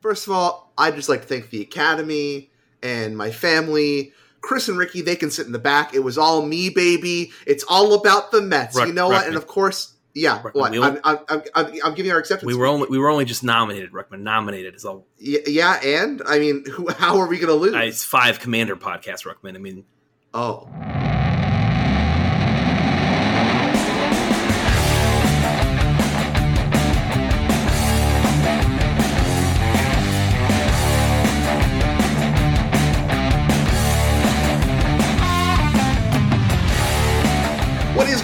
[0.00, 2.50] First of all, I'd just like to thank the Academy
[2.82, 4.12] and my family.
[4.40, 5.94] Chris and Ricky, they can sit in the back.
[5.94, 7.32] It was all me, baby.
[7.46, 8.76] It's all about the Mets.
[8.76, 9.26] Ruck- you know what?
[9.26, 10.40] And of course, yeah.
[10.40, 10.70] Ruckman, What?
[10.72, 11.18] we I'm, I'm,
[11.54, 12.46] I'm, I'm, giving our acceptance.
[12.46, 14.20] We were only we were only just nominated, Ruckman.
[14.20, 15.06] Nominated is all.
[15.20, 17.74] Y- yeah, and I mean, who, how are we going to lose?
[17.74, 19.56] Uh, It's five Commander podcast, Ruckman.
[19.56, 19.84] I mean,
[20.32, 20.68] oh,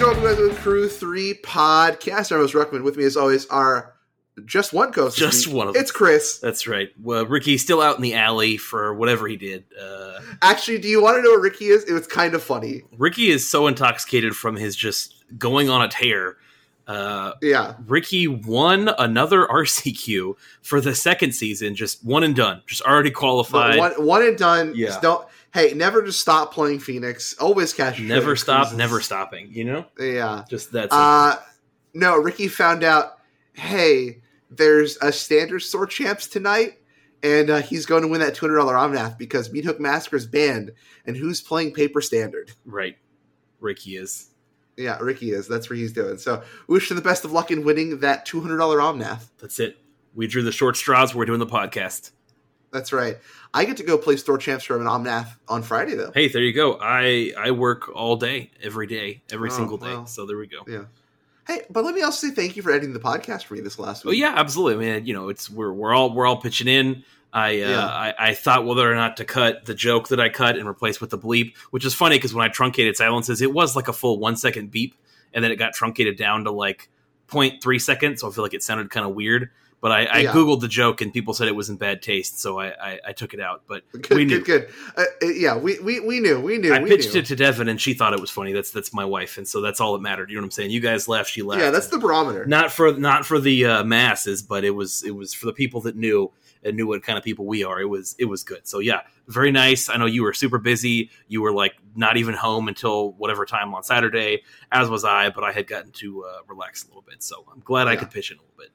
[0.03, 2.31] what is going the Crew Three podcast?
[2.31, 2.83] I'm host Ruckman.
[2.83, 3.93] With me, as always, are
[4.45, 5.17] just one co-host.
[5.17, 6.39] Just one of It's Chris.
[6.39, 6.89] that's right.
[7.01, 9.63] Well, Ricky's still out in the alley for whatever he did.
[9.79, 11.83] Uh, Actually, do you want to know what Ricky is?
[11.85, 12.81] It was kind of funny.
[12.97, 16.37] Ricky is so intoxicated from his just going on a tear.
[16.87, 17.75] Uh, Yeah.
[17.87, 23.77] Ricky won another RCQ for the second season, just one and done, just already qualified.
[23.77, 24.73] one, one and done.
[24.75, 24.87] Yeah.
[24.87, 25.25] Just don't.
[25.53, 27.35] Hey, never just stop playing Phoenix.
[27.37, 27.99] Always cash.
[27.99, 28.77] never stop, Cruises.
[28.77, 29.53] never stopping.
[29.53, 30.45] You know, Yeah.
[30.49, 31.35] just that's Uh,
[31.93, 33.19] no, Ricky found out.
[33.53, 36.79] Hey, there's a standard store champs tonight,
[37.21, 40.71] and uh, he's going to win that two hundred dollar Omnath because Meathook Massacre's banned,
[41.05, 42.51] and who's playing paper standard?
[42.65, 42.97] right.
[43.59, 44.29] Ricky is.
[44.75, 45.47] Yeah, Ricky is.
[45.47, 46.17] That's what he's doing.
[46.17, 49.29] So, wish him the best of luck in winning that two hundred dollar Omnath.
[49.39, 49.77] That's it.
[50.15, 51.13] We drew the short straws.
[51.15, 52.09] We're doing the podcast.
[52.73, 53.17] That's right.
[53.53, 56.11] I get to go play store champs for an Omnath on Friday though.
[56.13, 56.77] Hey, there you go.
[56.81, 60.01] I I work all day, every day, every Oh, single day.
[60.07, 60.63] So there we go.
[60.67, 60.85] Yeah.
[61.45, 63.77] Hey, but let me also say thank you for editing the podcast for me this
[63.77, 64.09] last week.
[64.09, 64.19] Oh week.
[64.21, 65.05] yeah, absolutely, man.
[65.05, 67.03] You know, it's we're we're all we're all pitching in.
[67.31, 67.85] I uh, Yeah.
[67.85, 70.99] I, I thought whether or not to cut the joke that I cut and replace
[71.01, 73.93] with the bleep, which is funny because when I truncated silences, it was like a
[73.93, 74.95] full one second beep,
[75.33, 76.89] and then it got truncated down to like
[77.29, 78.21] 0.3 seconds.
[78.21, 79.49] So I feel like it sounded kind of weird.
[79.83, 80.31] But I, I Yeah.
[80.31, 83.11] googled the joke and people said it was in bad taste, so I, I, I
[83.11, 83.63] took it out.
[83.67, 84.39] But Good, we knew.
[84.39, 84.69] good, good.
[84.95, 86.73] Uh, uh, yeah, we, we, we knew, we knew.
[86.73, 87.19] I we pitched knew.
[87.19, 88.53] it to Devin and she thought it was funny.
[88.53, 90.29] That's that's my wife, and so that's all that mattered.
[90.29, 90.71] You know what I'm saying?
[90.71, 91.61] You guys left, she left.
[91.61, 92.45] Yeah, that's the barometer.
[92.45, 95.81] not for not for the uh, masses, but it was it was for the people
[95.81, 96.31] that knew
[96.63, 97.81] and knew what kind of people we are.
[97.81, 98.65] It was it was good.
[98.65, 99.89] So yeah, very nice.
[99.89, 101.09] I know you were super busy.
[101.27, 105.29] You were like not even home until whatever time on Saturday, as was I.
[105.29, 108.11] But I had gotten to uh, relax a little bit, so I'm glad I could
[108.11, 108.69] pitch in a little bit.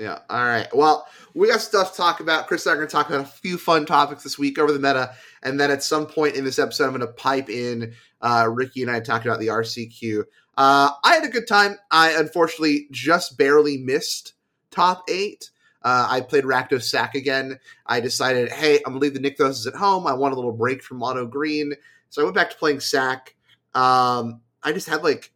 [0.00, 0.20] Yeah.
[0.30, 0.66] All right.
[0.74, 2.46] Well, we got stuff to talk about.
[2.46, 4.72] Chris and I are going to talk about a few fun topics this week over
[4.72, 5.12] the meta,
[5.42, 8.80] and then at some point in this episode, I'm going to pipe in uh, Ricky
[8.80, 10.24] and I talking about the RCQ.
[10.56, 11.76] Uh, I had a good time.
[11.90, 14.32] I unfortunately just barely missed
[14.70, 15.50] top eight.
[15.82, 17.58] Uh, I played Rakdos Sack again.
[17.84, 20.06] I decided, hey, I'm gonna leave the Nykthoses at home.
[20.06, 21.74] I want a little break from Mono Green,
[22.08, 23.36] so I went back to playing Sack.
[23.74, 25.30] Um, I just had like,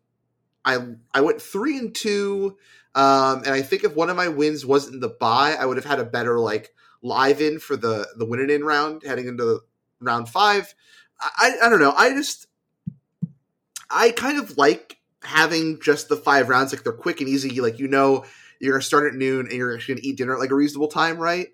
[0.64, 0.78] I
[1.12, 2.56] I went three and two.
[2.94, 5.86] Um, and I think if one of my wins wasn't the buy, I would have
[5.86, 6.72] had a better like
[7.02, 9.60] live in for the the winning in round heading into
[10.00, 10.74] round five.
[11.20, 11.92] I, I don't know.
[11.96, 12.46] I just
[13.90, 16.72] I kind of like having just the five rounds.
[16.72, 17.60] Like they're quick and easy.
[17.60, 18.24] Like you know
[18.60, 20.88] you're gonna start at noon and you're actually gonna eat dinner at like a reasonable
[20.88, 21.48] time, right?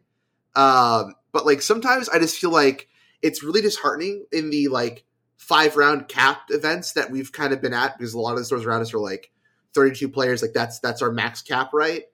[0.55, 2.89] Um, but like sometimes I just feel like
[3.23, 5.05] it's really disheartening in the like
[5.37, 8.45] five round capped events that we've kind of been at because a lot of the
[8.45, 9.31] stores around us are like
[9.75, 12.05] 32 players like that's that's our max cap right?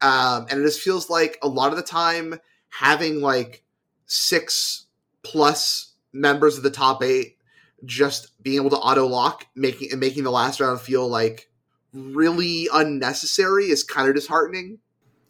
[0.00, 3.62] Um and it just feels like a lot of the time having like
[4.06, 4.86] six
[5.22, 7.36] plus members of the top eight
[7.84, 11.50] just being able to auto lock making and making the last round feel like
[11.92, 14.78] really unnecessary is kind of disheartening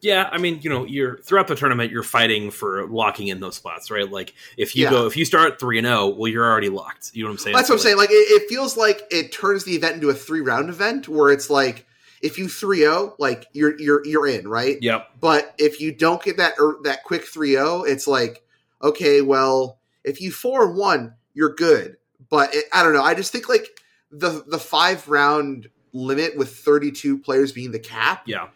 [0.03, 3.55] Yeah, I mean, you know, you're throughout the tournament, you're fighting for locking in those
[3.57, 4.11] spots, right?
[4.11, 4.91] Like if you Yeah.
[4.91, 7.13] go, if you start three and zero, well, you're already locked.
[7.15, 7.57] You know what I'm saying?
[7.57, 10.11] that's So, what i'm saying like it, it feels like it turns the event into
[10.11, 11.87] a three round event where it's like
[12.21, 15.09] if you 3-0 like you're you're you're in right Yep.
[15.21, 18.45] But if you don't get that er, that quick 3-0, it's like,
[18.83, 21.97] okay, well, if you 4 and 1, you're good.
[22.29, 23.03] But it, I don't know.
[23.05, 23.69] I just think like
[24.11, 28.49] the the 5 round limit with 32 players being the cap Yeah,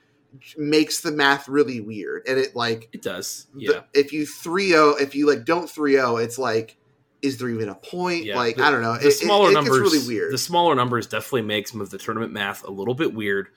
[0.56, 2.22] makes the math really weird.
[2.28, 3.46] And it like it does.
[3.54, 3.80] the- Yeah.
[3.94, 6.76] if you 3-0, if you like don't 3-0, it's like
[7.22, 8.24] is there even a point?
[8.24, 8.96] Yeah, like the- I don't know.
[8.98, 10.32] the It- smaller it, it numbers gets really weird.
[10.32, 13.48] The smaller numbers definitely make some of the tournament math a little bit weird.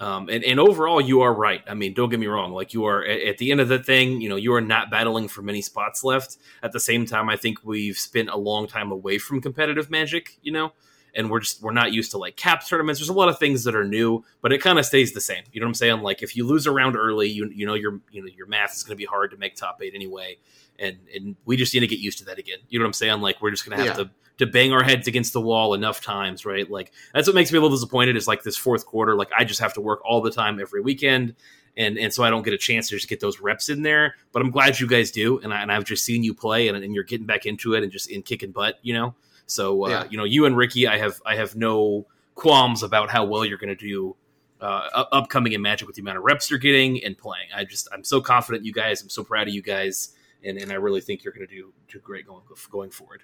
[0.00, 1.62] Um, and, and overall, you are right.
[1.68, 2.52] I mean, don't get me wrong.
[2.52, 4.90] Like you are at, at the end of the thing, you know, you are not
[4.90, 6.36] battling for many spots left.
[6.64, 10.36] At the same time, I think we've spent a long time away from competitive Magic.
[10.42, 10.72] You know,
[11.16, 13.00] and we're just we're not used to like cap tournaments.
[13.00, 15.44] There's a lot of things that are new, but it kind of stays the same.
[15.52, 16.00] You know what I'm saying?
[16.00, 18.74] Like if you lose a round early, you you know your you know your math
[18.74, 20.38] is going to be hard to make top eight anyway.
[20.78, 22.58] And and we just need to get used to that again.
[22.68, 23.20] You know what I'm saying?
[23.20, 24.04] Like we're just going to have Yeah.
[24.04, 26.68] to to bang our heads against the wall enough times, right?
[26.68, 29.14] Like that's what makes me a little disappointed is like this fourth quarter.
[29.14, 31.36] Like I just have to work all the time every weekend,
[31.76, 34.16] and and so I don't get a chance to just get those reps in there.
[34.32, 36.76] But I'm glad you guys do, and, I, and I've just seen you play, and,
[36.76, 39.14] and you're getting back into it, and just in kicking butt, you know.
[39.46, 40.04] So uh, Yeah.
[40.10, 43.58] you know, you and Ricky, I have I have no qualms about how well you're
[43.58, 44.16] going to do
[44.60, 47.48] uh, upcoming in Magic with the amount of reps you're getting and playing.
[47.54, 49.02] I just I'm so confident you guys.
[49.02, 51.72] I'm so proud of you guys, and, and I really think you're going to do
[51.88, 53.22] do great going going forward.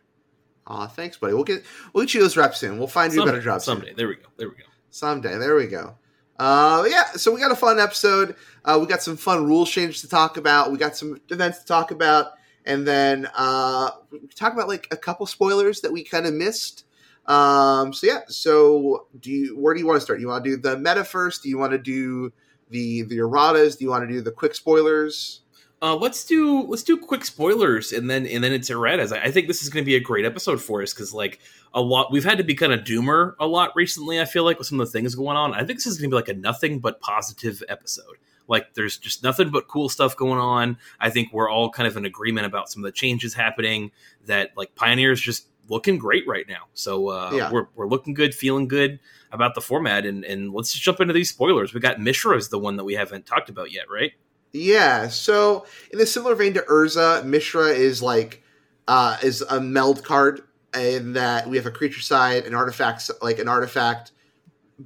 [0.66, 1.32] Aw, thanks, buddy.
[1.34, 1.64] We'll get
[1.94, 2.78] we'll get you those reps soon.
[2.78, 3.76] We'll find you a Someday, better job soon.
[3.76, 3.94] someday.
[3.94, 4.26] There we go.
[4.36, 4.64] There we go.
[4.90, 5.38] Someday.
[5.38, 5.96] There we go.
[6.38, 8.34] Uh, yeah, so we got a fun episode.
[8.64, 10.72] Uh, we got some fun rule changes to talk about.
[10.72, 12.32] We got some events to talk about.
[12.66, 13.90] And then uh,
[14.34, 16.84] talk about like a couple spoilers that we kind of missed.
[17.26, 20.20] Um, so yeah, so do you where do you want to start?
[20.20, 21.42] You want to do the meta first?
[21.42, 22.32] Do you want to do
[22.70, 23.78] the the erratas?
[23.78, 25.42] Do you want to do the quick spoilers?
[25.82, 29.16] Uh, let's do let's do quick spoilers and then and then it's erratas.
[29.16, 31.40] I I think this is going to be a great episode for us because like
[31.72, 34.20] a lot we've had to be kind of doomer a lot recently.
[34.20, 35.54] I feel like with some of the things going on.
[35.54, 38.16] I think this is going to be like a nothing but positive episode.
[38.50, 40.76] Like there's just nothing but cool stuff going on.
[40.98, 43.92] I think we're all kind of in agreement about some of the changes happening.
[44.26, 46.64] That like Pioneer's just looking great right now.
[46.74, 47.50] So uh, Yeah.
[47.52, 48.98] we're we're looking good, feeling good
[49.32, 50.04] about the format.
[50.04, 51.72] And and let's just jump into these spoilers.
[51.72, 54.12] We got Mishra is the one that we haven't talked about yet, right?
[54.52, 58.42] Yeah, so in a similar vein to Urza, Mishra is like
[58.88, 60.42] uh is a meld card
[60.74, 64.10] in that we have a creature side, an artifact like an artifact,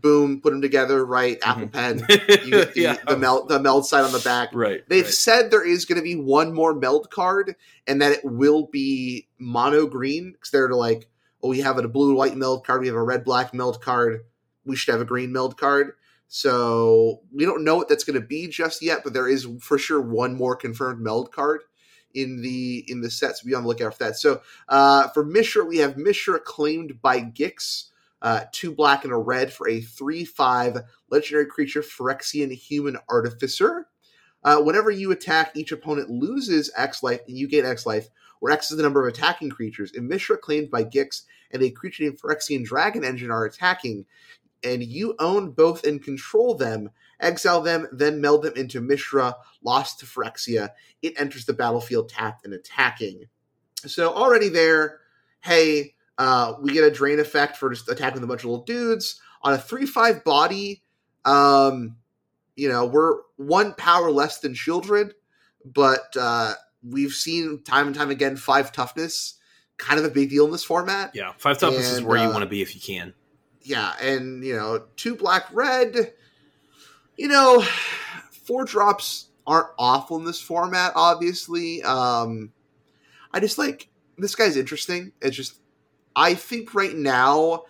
[0.00, 1.38] boom, put them together, right?
[1.42, 4.50] Apple Pen, you the, the meld the meld side on the back.
[4.52, 4.82] Right.
[4.88, 5.12] They've right.
[5.12, 7.56] said there is going to be one more meld card,
[7.86, 11.08] and that it will be mono green because they're like,
[11.42, 14.24] oh, we have a blue white meld card, we have a red black meld card,
[14.64, 15.92] we should have a green meld card.
[16.28, 19.78] So we don't know what that's going to be just yet, but there is for
[19.78, 21.60] sure one more confirmed meld card
[22.14, 23.40] in the in the sets.
[23.40, 24.16] So be on the lookout for that.
[24.16, 27.90] So uh, for Mishra, we have Mishra claimed by Gix.
[28.24, 30.78] Uh, two black and a red for a 3 5
[31.10, 33.86] legendary creature, Phyrexian Human Artificer.
[34.42, 38.08] Uh, whenever you attack, each opponent loses X life and you gain X life,
[38.40, 39.92] where X is the number of attacking creatures.
[39.92, 44.06] If Mishra claimed by Gix and a creature named Phyrexian Dragon Engine are attacking,
[44.62, 46.88] and you own both and control them,
[47.20, 50.70] exile them, then meld them into Mishra, lost to Phyrexia.
[51.02, 53.26] It enters the battlefield tapped and attacking.
[53.84, 55.00] So already there,
[55.42, 59.20] hey, uh, we get a drain effect for just attacking a bunch of little dudes
[59.42, 60.82] on a three-five body.
[61.24, 61.96] Um,
[62.56, 65.12] you know, we're one power less than Sheoldred,
[65.64, 66.54] but uh,
[66.88, 69.34] we've seen time and time again five toughness,
[69.76, 71.10] kind of a big deal in this format.
[71.14, 73.14] Yeah, five toughness is And, where you uh, want to be if you can.
[73.62, 76.12] Yeah, and you know, two black red.
[77.16, 77.64] You know,
[78.30, 80.92] four drops aren't awful in this format.
[80.94, 82.52] Obviously, um,
[83.32, 83.88] I just like
[84.18, 85.12] this guy's interesting.
[85.20, 85.58] It's just
[86.16, 87.64] I think right now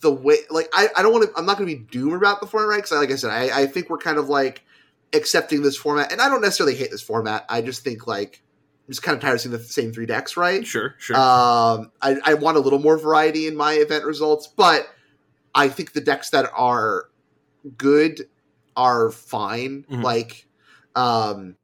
[0.00, 2.40] the way like I, I don't want to I'm not going to be doom about
[2.40, 4.62] the format right because like I said I, I think we're kind of like
[5.12, 7.44] accepting this format and I don't necessarily hate this format.
[7.48, 8.42] I just think like
[8.86, 10.66] I'm just kind of tired of seeing the same three decks, right?
[10.66, 11.16] Sure, sure.
[11.16, 14.88] Um, I, I want a little more variety in my event results, but
[15.54, 17.08] I think the decks that are
[17.76, 18.26] good
[18.76, 19.84] are fine.
[19.90, 20.02] Mhm.
[20.02, 20.46] Like,
[20.94, 21.56] um,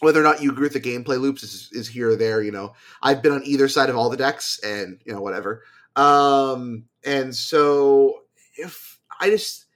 [0.00, 2.42] whether or not you agree with the gameplay loops is, is here or there.
[2.42, 5.62] You know, I've been on either side of all the decks, and you know, whatever.
[5.96, 8.20] Um, and so
[8.56, 9.66] if I just,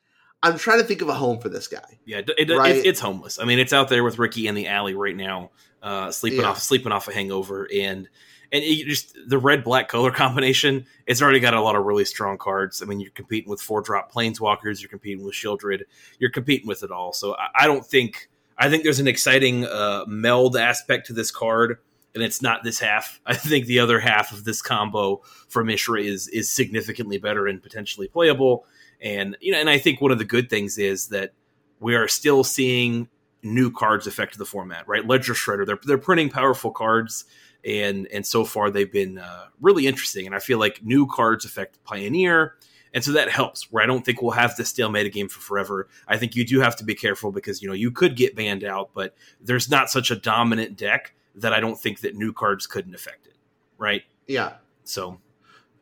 [0.42, 1.98] I'm trying to think of a home for this guy.
[2.04, 2.76] yeah, it, it, right.
[2.76, 3.38] it's, it's homeless.
[3.38, 5.50] I mean, it's out there with Ricky in the alley right now,
[5.82, 6.48] uh, sleeping Yeah.
[6.48, 8.08] off sleeping off a hangover, and
[8.52, 10.86] and it just the red black color combination.
[11.06, 12.82] It's already got a lot of really strong cards.
[12.82, 15.82] I mean, you're competing with four drop planeswalkers, you're competing with Sheoldred,
[16.18, 17.12] you're competing with it all.
[17.12, 21.30] So I, I don't think I think there's an exciting uh, meld aspect to this
[21.30, 21.78] card.
[22.14, 23.20] And it's not this half.
[23.26, 27.62] I think the other half of this combo from Mishra is is significantly better and
[27.62, 28.66] potentially playable.
[29.00, 31.32] And you know, and I think one of the good things is that
[31.80, 33.08] we are still seeing
[33.42, 35.06] new cards affect the format, right?
[35.06, 37.24] Ledger Shredder, they're they're printing powerful cards,
[37.64, 40.26] and and so far they've been uh, really interesting.
[40.26, 42.54] And I feel like new cards affect Pioneer,
[42.94, 43.70] and so that helps.
[43.72, 45.88] Where I don't think we'll have this stalemate game for forever.
[46.08, 48.64] I think you do have to be careful because you know you could get banned
[48.64, 52.66] out, but there's not such a dominant deck that I don't think that new cards
[52.68, 53.34] couldn't affect it,
[53.76, 54.04] right?
[54.28, 54.54] Yeah.
[54.84, 55.20] So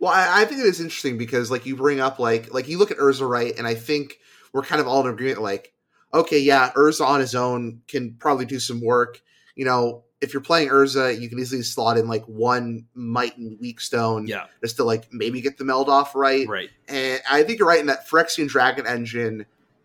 [0.01, 2.79] Well, I, I think it is interesting because, like, you bring up like like you
[2.79, 4.19] look at Urza right, and I think
[4.53, 5.43] we're kind of all in agreement.
[5.43, 5.73] Like,
[6.15, 9.21] okay, yeah, Urza on his own can probably do some work.
[9.55, 13.59] You know, if you're playing Urza, you can easily slot in like one Might and
[13.61, 16.47] Weak Stone yeah, just to like maybe get the meld off right.
[16.49, 16.71] right.
[16.89, 19.45] And I think you're right in that Phyrexian Dragon Engine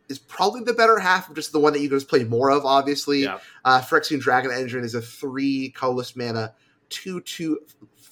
[0.10, 2.52] is probably the better half of just the one that you can just play more
[2.52, 2.66] of.
[2.66, 3.40] Obviously, Yeah.
[3.66, 6.54] uh, Phyrexian Dragon Engine is a three colorless mana,
[6.90, 7.60] two two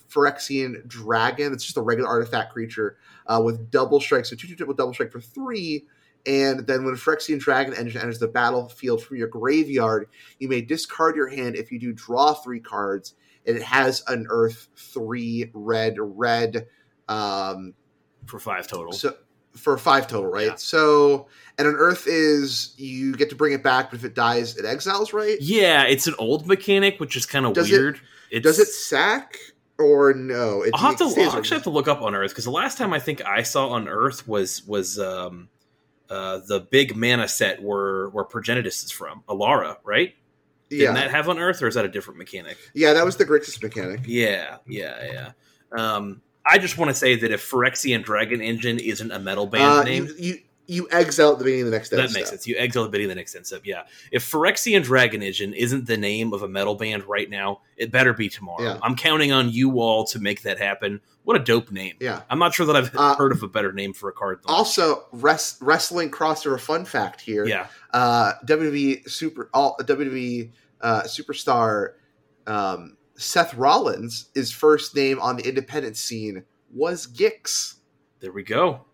[0.10, 1.54] Phyrexian Dragon.
[1.54, 4.26] It's just a regular artifact creature uh, with double strike.
[4.26, 5.86] So two two with double strike for three,
[6.26, 10.08] And then when Phyrexian Dragon Engine enters the battlefield from your graveyard,
[10.40, 11.56] you may discard your hand.
[11.56, 13.14] If you do, draw three cards,
[13.46, 16.68] and it has unearth three red red.
[17.08, 17.74] Um,
[18.26, 18.92] for five total.
[18.92, 19.16] so
[19.56, 20.48] for five total, right?
[20.48, 20.56] Yeah.
[20.56, 21.28] So
[21.58, 25.14] and unearth is you get to bring it back, but if it dies, it exiles,
[25.14, 25.38] right?
[25.40, 28.00] yeah, it's an old mechanic, which is kind of Does it- weird.
[28.42, 29.38] Does it sack
[29.78, 30.64] or no?
[30.64, 31.06] It, I'll have to.
[31.06, 33.76] I'll actually have to look up unearth because the last time I think I saw
[33.76, 35.48] unearth was was um,
[36.10, 40.14] uh, the big mana set where where Progenitus is from, Alara, right?
[40.70, 42.58] yeah, Didn't that have unearth, or is that a different mechanic?
[42.74, 44.02] yeah, that was the Grixis mechanic.
[44.06, 45.32] Yeah, yeah, yeah.
[45.96, 49.64] Um, I just want to say that if Phyrexian Dragon Engine isn't a metal band
[49.64, 52.26] Uh, name, you, you you exile at the beginning of the next that makes step.
[52.28, 52.48] sense.
[52.48, 53.62] You exile the beginning of the next end step.
[53.66, 53.84] Yeah.
[54.12, 58.14] If Phyrexian Dragon Engine isn't the name of a metal band right now, it better
[58.14, 58.64] be tomorrow.
[58.64, 58.80] Yeah.
[58.82, 61.02] I'm counting on you all to make that happen.
[61.24, 61.96] What a dope name.
[62.00, 62.22] Yeah.
[62.30, 64.40] I'm not sure that I've Uh, heard of a better name for a card.
[64.46, 67.46] Also, res- wrestling crossover fun fact here.
[67.46, 67.68] yeah.
[67.94, 71.94] Uh, WWE super all WWE uh, superstar
[72.48, 76.44] um, Seth Rollins' his first name on the independent scene
[76.74, 77.76] was Gix
[78.20, 78.86] There we go.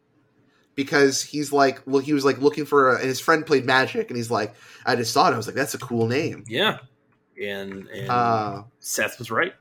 [0.83, 4.09] Because he's like well he was like looking for a, and his friend played Magic
[4.09, 4.53] and he's like
[4.85, 6.43] I just saw it I was like that's a cool name.
[6.47, 6.79] Yeah.
[7.41, 9.53] And, and Uh, Seth was right.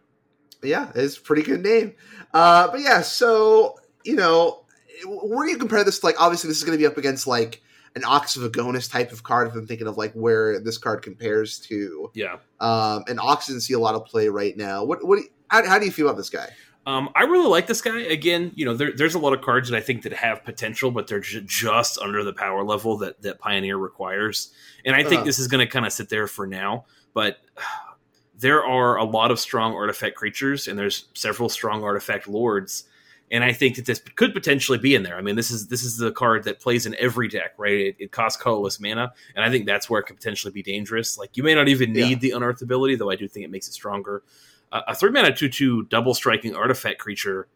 [0.62, 1.95] yeah, it's a pretty good name.
[2.35, 4.65] Uh, but yeah, so you know,
[5.07, 5.99] where do you compare this?
[6.00, 7.62] To, like, obviously, this is going to be up against like
[7.97, 9.49] an Ox of Agonas type of card.
[9.49, 12.37] If I'm thinking of like where this card compares to, Yeah.
[12.61, 14.85] um, and Ox doesn't see a lot of play right now.
[14.85, 15.17] What what?
[15.17, 16.49] Do you, how, how do you feel about this guy?
[16.87, 18.01] Um, I really like this guy.
[18.01, 20.91] Again, you know, there, there's a lot of cards that I think that have potential,
[20.91, 24.53] but they're ju- just under the power level that that Pioneer requires.
[24.85, 25.25] And I think Uh-huh.
[25.25, 26.87] this is going to kind of sit there for now.
[27.13, 27.39] But
[28.39, 32.85] there are a lot of strong artifact creatures, and there's several strong artifact lords.
[33.33, 35.17] And I think that this could potentially be in there.
[35.17, 37.75] I mean, this is this is the card that plays in every deck, right?
[37.79, 41.17] It, it costs colorless mana, and I think that's where it could potentially be dangerous.
[41.19, 42.15] Like you may not even need Yeah.
[42.17, 44.23] the unearth ability, though I do think it makes it stronger
[44.73, 47.49] a three mana two two double striking artifact creature.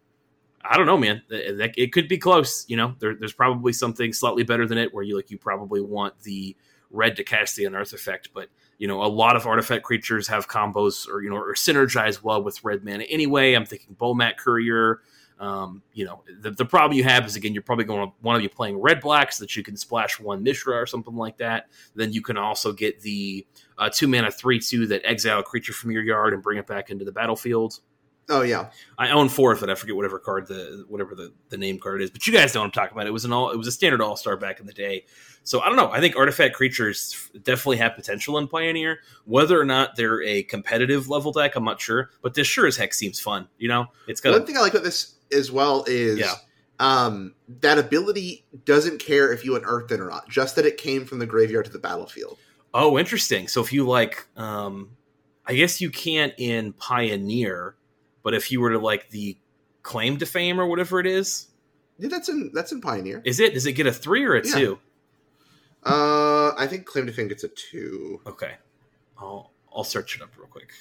[0.62, 1.22] I don't know, man.
[1.28, 2.64] It could be close.
[2.68, 5.82] You know, there, there's probably something slightly better than it, where you like you probably
[5.82, 6.56] want the
[6.90, 10.48] red to cast the unearth effect, but you know, a lot of artifact creatures have
[10.48, 13.54] combos or you know or synergize well with red mana anyway.
[13.54, 15.00] I'm thinking Bomat Courier.
[15.40, 18.40] Um, you know, the, the problem you have is again, you're probably going to want
[18.40, 21.66] to be playing red blacks that you can splash one Mishra or something like that.
[21.94, 23.46] Then you can also get the
[23.78, 26.66] uh, two mana three two that exile a creature from your yard and bring it
[26.66, 27.80] back into the battlefield.
[28.28, 29.68] Oh yeah, I own four of it.
[29.68, 32.60] I forget whatever card the whatever the, the name card is, but you guys know
[32.60, 33.06] what I'm talking about.
[33.06, 35.04] It was an all it was a standard all star back in the day.
[35.42, 35.90] So I don't know.
[35.90, 39.00] I think artifact creatures definitely have potential in Pioneer.
[39.26, 42.10] Whether or not they're a competitive level deck, I'm not sure.
[42.22, 43.48] But this sure as heck seems fun.
[43.58, 46.34] You know, it's got one a, thing I like about this as well is Yeah.
[46.80, 51.04] um, that ability doesn't care if you unearthed it or not, just that it came
[51.04, 52.38] from the graveyard to the battlefield.
[52.74, 53.46] oh interesting.
[53.48, 54.90] So if you like, um,
[55.46, 57.76] I guess you can't in Pioneer,
[58.22, 59.36] but if you were to like the
[59.82, 61.48] claim to fame or whatever it is,
[61.98, 63.20] Yeah, that's in that's in Pioneer.
[63.24, 64.54] is it does it get a three or a Yeah.
[64.54, 64.78] two?
[65.84, 68.20] Uh, I think Claim to Fame gets a two.
[68.26, 68.54] Okay,
[69.18, 70.72] I'll I'll search it up real quick.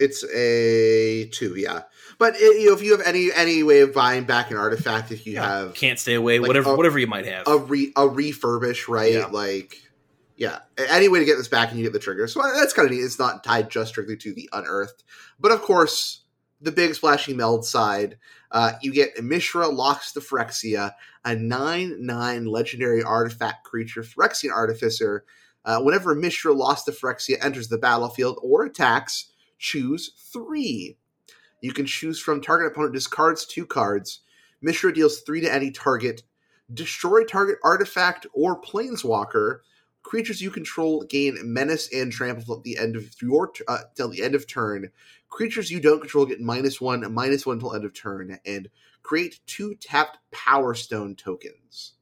[0.00, 1.82] It's a two, yeah.
[2.18, 5.12] But it, you know, if you have any any way of buying back an artifact,
[5.12, 7.46] if you have can't stay away, like, whatever a- whatever you might have.
[7.46, 9.12] a re a refurbish, right?
[9.12, 9.26] Yeah.
[9.26, 9.76] Like,
[10.36, 12.26] yeah, any way to get this back and you get the trigger.
[12.26, 13.02] So that's kind of neat.
[13.02, 15.04] It's not tied just strictly to the unearthed,
[15.38, 16.22] but of course,
[16.62, 18.16] the big splashy meld side,
[18.50, 20.92] uh, you get Mishra Lost to Phyrexia,
[21.24, 25.24] a nine nine legendary artifact creature, Phyrexian Artificer.
[25.62, 29.26] Uh, whenever Mishra Lost to Phyrexia enters the battlefield or attacks,
[29.60, 30.96] choose three.
[31.60, 34.20] You can choose from target opponent discards two cards.
[34.62, 36.22] Mishra deals three to any target.
[36.72, 39.60] Destroy target artifact or planeswalker.
[40.02, 44.08] Creatures you control gain menace and trample at the end of your t- uh, till
[44.08, 44.90] the end of turn.
[45.28, 48.68] Creatures you don't control get minus one, minus one till end of turn, and
[49.02, 51.92] create two tapped Powerstone tokens.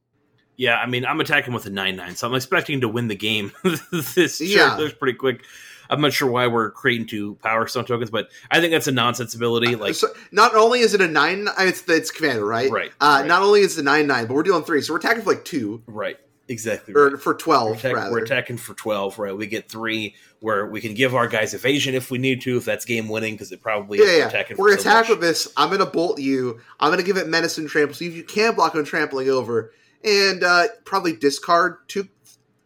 [0.57, 3.17] yeah, I mean, I'm attacking with a nine nine, so I'm expecting to win the
[3.17, 3.51] game.
[3.93, 4.77] this Yeah.
[4.79, 5.43] that's pretty quick.
[5.91, 8.93] I'm not sure why we're creating two Power Stone tokens, but I think that's a
[8.93, 9.75] nonsense ability.
[9.77, 12.71] Like, so not only is it a nine, it's it's commander, right?
[12.71, 13.27] Right, Uh, right.
[13.27, 15.31] Not only is it a nine nine, but we're dealing three, so we're attacking for
[15.35, 16.19] like two right,
[16.49, 16.95] exactly.
[16.95, 17.15] right.
[17.15, 18.11] or for We're, twelve attack- rather.
[18.13, 19.37] we're attacking for 12, right?
[19.37, 22.65] We get three where we can give our guys evasion if we need to, if
[22.65, 24.29] that's game winning, because it probably yeah, is yeah.
[24.29, 25.11] attacking We're for gonna so attack much.
[25.11, 25.49] with this.
[25.57, 26.61] I'm gonna bolt you.
[26.79, 27.95] I'm gonna give it menace and trample.
[27.95, 29.73] So if you can block on trampling over,
[30.05, 32.07] and uh, probably discard two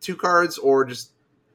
[0.02, 1.11] two cards or just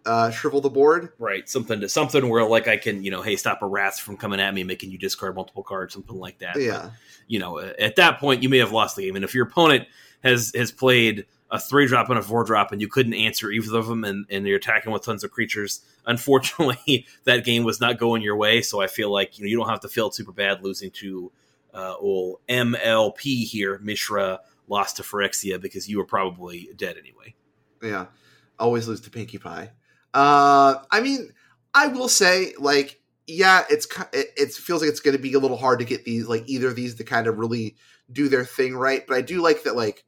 [0.08, 1.12] uh, shrivel the board.
[1.20, 4.18] Right, something to something where like I can, you know, hey, stop a wrath from
[4.18, 6.60] coming at me, making you discard multiple cards, something like that.
[6.60, 6.92] Yeah,
[7.28, 9.16] you know, at that point you may have lost the game.
[9.16, 9.88] And if your opponent
[10.24, 13.78] has has played a three drop and a four drop, and you couldn't answer either
[13.78, 15.82] of them, and, and you're attacking with tons of creatures.
[16.06, 19.58] Unfortunately, that game was not going your way, so I feel like you know you
[19.58, 21.32] don't have to feel super bad losing to
[21.74, 27.36] uh, old MLP here, Mishra lost to Phyrexia because you were probably dead anyway.
[27.82, 28.08] Yeah,
[28.58, 29.72] always lose to Pinkie Pie.
[30.14, 31.34] Uh, I mean,
[31.74, 35.40] I will say, like, yeah, it's it, it feels like it's going to be a
[35.40, 37.76] little hard to get these, like, either of these to kind of really
[38.12, 39.06] do their thing right.
[39.06, 40.04] But I do like that, like,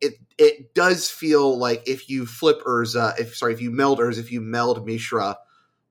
[0.00, 4.18] it it does feel like if you flip Urza, if sorry, if you meld Urza,
[4.18, 5.38] if you meld Mishra,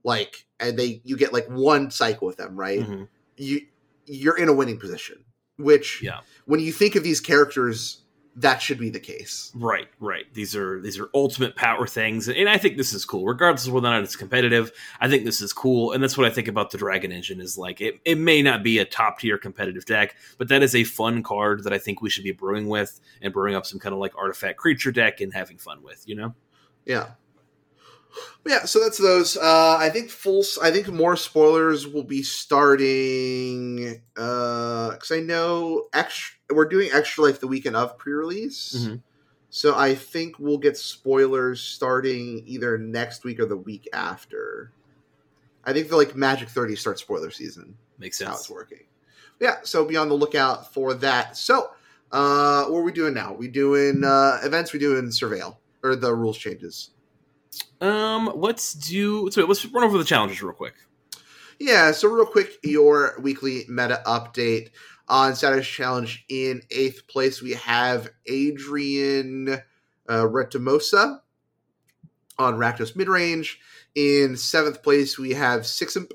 [0.03, 2.81] like, and they you get like one cycle with them, right?
[2.81, 3.03] Mm-hmm.
[3.37, 3.61] You
[4.05, 5.23] you're in a winning position.
[5.57, 8.02] Which, yeah, when you think of these characters
[8.35, 9.51] that should be the case.
[9.55, 10.25] Right, right.
[10.33, 13.73] These are these are ultimate power things, and I think this is cool, regardless of
[13.73, 14.71] whether or not it's competitive.
[14.99, 17.57] I think this is cool, and that's what I think about the Dragon Engine is
[17.57, 17.99] like it.
[18.05, 21.63] It may not be a top tier competitive deck, but that is a fun card
[21.63, 24.17] that I think we should be brewing with and brewing up some kind of like
[24.17, 26.03] artifact creature deck and having fun with.
[26.07, 26.35] You know?
[26.85, 27.11] Yeah.
[28.45, 29.37] Yeah, so that's those.
[29.37, 30.43] Uh, I think full.
[30.61, 36.37] I think more spoilers will be starting because uh, I know extra.
[36.51, 38.95] We're doing extra life the weekend of pre-release, mm-hmm.
[39.49, 44.71] so I think we'll get spoilers starting either next week or the week after.
[45.65, 47.75] I think the like Magic Thirty starts spoiler season.
[47.97, 48.29] Makes sense.
[48.29, 48.85] How it's working.
[49.39, 51.37] Yeah, so be on the lookout for that.
[51.37, 51.71] So,
[52.11, 53.33] uh, what are we doing now?
[53.33, 54.73] We doing uh, events?
[54.73, 56.91] We doing surveil or the rules changes?
[57.81, 59.29] Um, let's do.
[59.31, 60.73] So let's run over the challenges real quick.
[61.59, 64.69] Yeah, so real quick, your weekly meta update
[65.07, 66.25] on Saturday's challenge.
[66.29, 69.49] In eighth place, we have Adrian
[70.09, 71.19] uh, Retimosa
[72.37, 73.55] on Rakdos midrange.
[73.95, 76.11] In seventh place, we have Siximp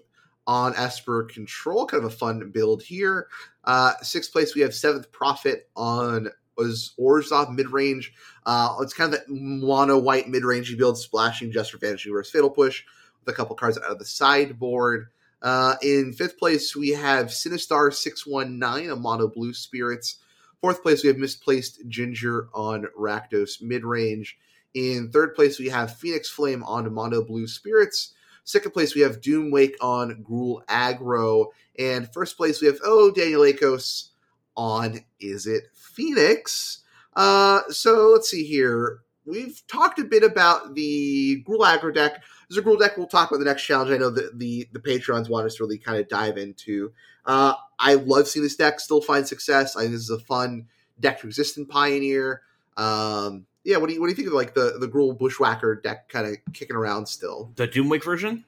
[0.47, 1.87] on Esper Control.
[1.87, 3.29] Kind of a fun build here.
[3.65, 8.13] Uh, sixth place, we have Seventh Prophet on was Orzhov mid range.
[8.45, 12.31] Uh, it's kind of that mono white mid range build, splashing just for Vanishing Reverse
[12.31, 12.85] Fatal Push
[13.25, 15.07] with a couple cards out of the sideboard.
[15.41, 20.17] Uh, in fifth place, we have Sinistar 619, a mono blue spirits.
[20.61, 24.37] Fourth place, we have Misplaced Ginger on Rakdos mid range.
[24.75, 28.15] In third place, we have Phoenix Flame on mono blue spirits.
[28.45, 31.47] Second place, we have Doom Wake on Gruul Aggro.
[31.79, 34.09] And first place, we have, oh, Daniel Akos
[34.57, 35.61] on Izzet
[35.99, 36.85] Phoenix.
[37.17, 39.01] Uh, so let's see here.
[39.27, 42.23] We've talked a bit about the Gruul Aggro deck.
[42.49, 43.91] There's a Gruul deck we'll talk about the next challenge.
[43.91, 46.93] I know that the, the Patrons want us to really kind of dive into.
[47.27, 49.77] Uh, I love seeing this deck still find success.
[49.77, 50.69] I think this is a fun
[51.01, 52.43] deck to exist in Pioneer.
[52.77, 55.75] Um, yeah, what do you what do you think of like the the Gruul Bushwhacker
[55.83, 57.53] deck kind of kicking around still?
[57.57, 58.45] The Doomwake version?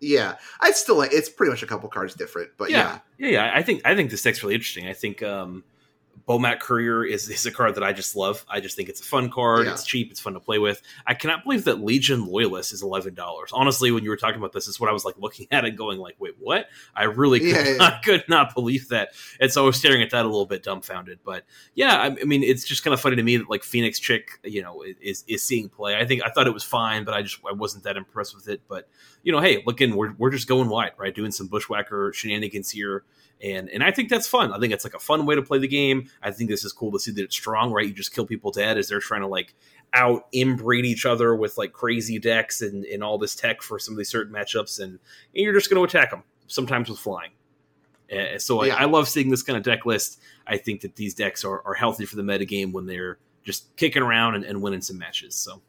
[0.00, 2.98] Yeah, I still like it's pretty much a couple cards different, but yeah.
[3.18, 3.52] yeah, yeah, yeah.
[3.54, 4.88] I think I think this deck's really interesting.
[4.88, 5.64] I think um,
[6.28, 8.44] Bomat Courier is, is a card that I just love.
[8.50, 9.64] I just think it's a fun card.
[9.64, 9.72] Yeah.
[9.72, 10.10] It's cheap.
[10.10, 10.82] It's fun to play with.
[11.06, 13.50] I cannot believe that Legion Loyalist is eleven dollars.
[13.54, 15.72] Honestly, when you were talking about this, is what I was like looking at it,
[15.72, 19.12] going like, "Wait, what?" I really could, yeah, not, could not believe that.
[19.40, 21.20] And so I was staring at that a little bit dumbfounded.
[21.24, 23.98] But yeah, I, I, mean, it's just kind of funny to me that like Phoenix
[23.98, 25.96] Chick, you know, is is seeing play.
[25.96, 28.48] I think I thought it was fine, but I just I wasn't that impressed with
[28.48, 28.60] it.
[28.68, 28.86] But
[29.22, 31.14] you know, hey, looking, we're we're just going wide, right?
[31.14, 33.04] Doing some bushwhacker shenanigans here
[33.42, 34.52] and and I think that's fun.
[34.52, 36.10] I think it's like a fun way to play the game.
[36.22, 37.86] I think this is cool to see that it's strong, right?
[37.86, 39.54] You just kill people dead as they're trying to like
[39.94, 43.94] out inbreed each other with like crazy decks and, and all this tech for some
[43.94, 45.00] of these certain matchups, and, and
[45.32, 47.30] you're just going to attack them sometimes with flying.
[48.12, 48.74] Uh, so yeah.
[48.74, 50.20] I, I, love seeing this kind of deck list.
[50.46, 54.02] I think that these decks are, are healthy for the metagame when they're just kicking
[54.02, 55.34] around and, and winning some matches.
[55.34, 55.60] So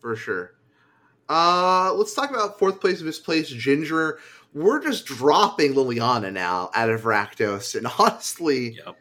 [0.00, 0.54] for sure.
[1.28, 4.18] Uh, let's talk about fourth place misplaced Ginger
[4.54, 8.96] we're just dropping Liliana now out of Rakdos, and honestly, yep.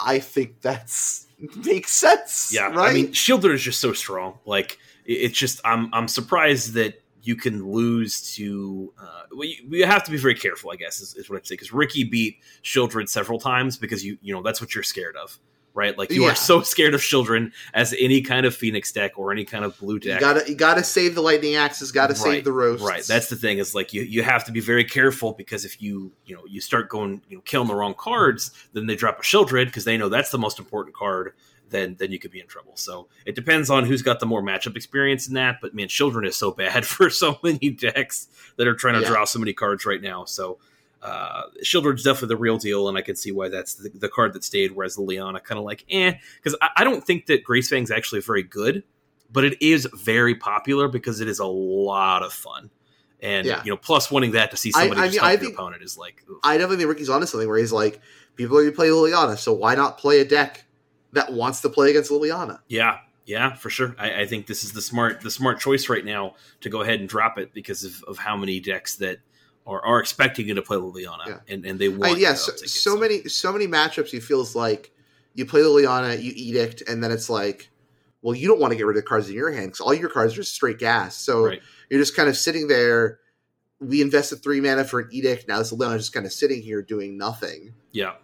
[0.00, 1.26] I think that's
[1.64, 2.50] makes sense.
[2.52, 2.90] Yeah, right?
[2.90, 4.38] I mean, Sheoldred is just so strong.
[4.44, 8.92] Like, it's just I'm I'm surprised that you can lose to.
[9.00, 11.54] Uh, you, you, have to be very careful, I guess, is, is what I'd say,
[11.54, 15.38] because Ricky beat Sheoldred several times because you you know that's what you're scared of
[15.78, 15.96] right?
[15.96, 16.32] Like you yeah.
[16.32, 19.78] are so scared of Sheoldred as any kind of Phoenix deck or any kind of
[19.78, 20.20] blue deck.
[20.20, 22.84] You gotta you gotta save the lightning axes, gotta right, save the roast.
[22.84, 23.04] Right.
[23.04, 26.12] That's the thing, is like you you have to be very careful because if you
[26.26, 29.22] you know you start going, you know, killing the wrong cards, then they drop a
[29.22, 31.32] Sheoldred because they know that's the most important card.
[31.70, 32.72] Then, then you could be in trouble.
[32.76, 35.56] So it depends on who's got the more matchup experience in that.
[35.60, 39.08] But man, Sheoldred is so bad for so many decks that are trying to yeah.
[39.08, 40.24] draw so many cards right now.
[40.24, 40.58] So
[41.02, 44.32] uh, Sheoldred's definitely the real deal, and I can see why that's the, the card
[44.32, 44.72] that stayed.
[44.72, 48.20] Whereas the Liliana kind of like eh, because I, I, don't think that Greasefang's actually
[48.20, 48.82] very good,
[49.30, 52.70] but it is very popular because it is a lot of fun.
[53.20, 53.62] And yeah.
[53.64, 55.96] you know, plus wanting that to see somebody I, I mean, I think, opponent is
[55.96, 56.24] like.
[56.30, 56.38] Oof.
[56.42, 58.00] I definitely think Ricky's onto something where he's like,
[58.36, 60.64] people are going to play Liliana, so why not play a deck
[61.12, 62.60] that wants to play against Liliana?
[62.68, 63.94] Yeah, Yeah, for sure.
[63.98, 67.00] I, I, think this is the smart the smart choice right now to go ahead
[67.00, 69.18] and drop it because of, of how many decks that
[69.68, 71.38] are, are expecting you to play Liliana yeah.
[71.48, 72.16] and, and they want.
[72.16, 74.12] I, yeah, so, so many so many matchups.
[74.12, 74.90] You feels like
[75.34, 77.68] you play Liliana, you edict, and then it's like,
[78.22, 79.94] well, you don't want to get rid of the cards in your hand because all
[79.94, 81.16] your cards are just straight gas.
[81.16, 81.60] So right.
[81.90, 83.20] you're just kind of sitting there.
[83.80, 85.46] We invested three mana for an edict.
[85.46, 87.74] Now this Liliana just kind of sitting here doing nothing.
[87.92, 88.14] Yeah.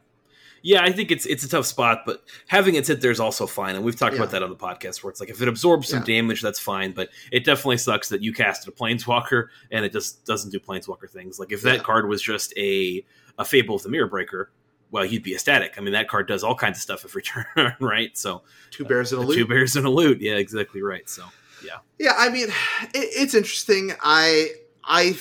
[0.66, 3.46] Yeah, I think it's it's a tough spot, but having it sit there is also
[3.46, 3.76] fine.
[3.76, 4.22] And we've talked yeah.
[4.22, 6.20] about that on the podcast where it's like if it absorbs some yeah.
[6.20, 6.92] damage, that's fine.
[6.92, 11.08] But it definitely sucks that you casted a planeswalker and it just doesn't do planeswalker
[11.08, 11.38] things.
[11.38, 11.82] Like if that yeah.
[11.82, 13.04] card was just a
[13.38, 14.52] a Fable of the Mirror Breaker,
[14.90, 15.74] well, you'd be ecstatic.
[15.76, 17.44] I mean, that card does all kinds of stuff every turn,
[17.78, 18.16] right?
[18.16, 19.36] So two bears and a uh, loot.
[19.36, 20.22] Two bears in a loot.
[20.22, 21.06] Yeah, exactly right.
[21.10, 21.24] So
[21.62, 22.14] yeah, yeah.
[22.16, 22.52] I mean, it,
[22.94, 23.92] it's interesting.
[24.02, 24.48] I
[24.82, 25.14] I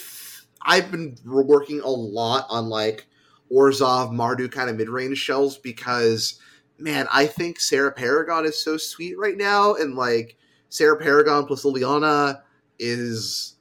[0.62, 3.08] I've been working a lot on like
[3.52, 6.40] Orzhov Mardu kind of mid range shells because
[6.78, 10.38] man, I think Serra Paragon is so sweet right now, and like
[10.70, 12.42] Serra Paragon plus Liliana
[12.80, 13.56] is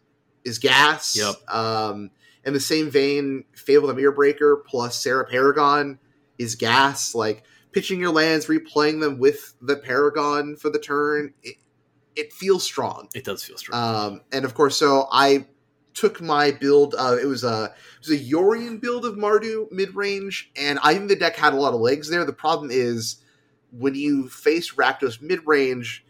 [0.45, 1.16] is gas.
[1.16, 1.55] Yep.
[1.55, 2.11] Um,
[2.45, 5.99] in the same vein, Fable the Mirror Breaker plus Serra Paragon
[6.38, 7.14] is gas.
[7.14, 11.57] Like pitching your lands, replaying them with the Paragon for the turn, it,
[12.16, 13.09] it feels strong.
[13.14, 14.12] It does feel strong.
[14.12, 15.47] Um, and of course, so I
[15.94, 16.94] took my build.
[16.96, 20.94] Uh, it was a it was a Yorion build of Mardu mid range, and I
[20.94, 22.24] think the deck had a lot of legs there.
[22.24, 23.16] The problem is
[23.72, 26.05] when you face Rakdos mid range,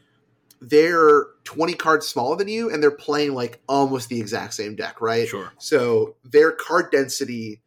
[0.63, 5.01] they're 20 cards smaller than you and they're playing like almost the exact same deck,
[5.01, 5.29] right?
[5.29, 5.53] Sure.
[5.59, 7.61] So their card density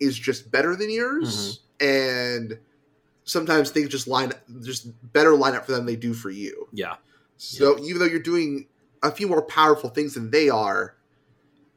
[0.00, 2.48] is just better than yours mm-hmm.
[2.50, 2.58] and
[3.24, 4.32] sometimes things just line
[4.62, 6.68] just better line up for them than they do for you.
[6.72, 6.96] Yeah.
[7.38, 8.66] So even though you're doing
[9.02, 10.94] a few more powerful things than they are,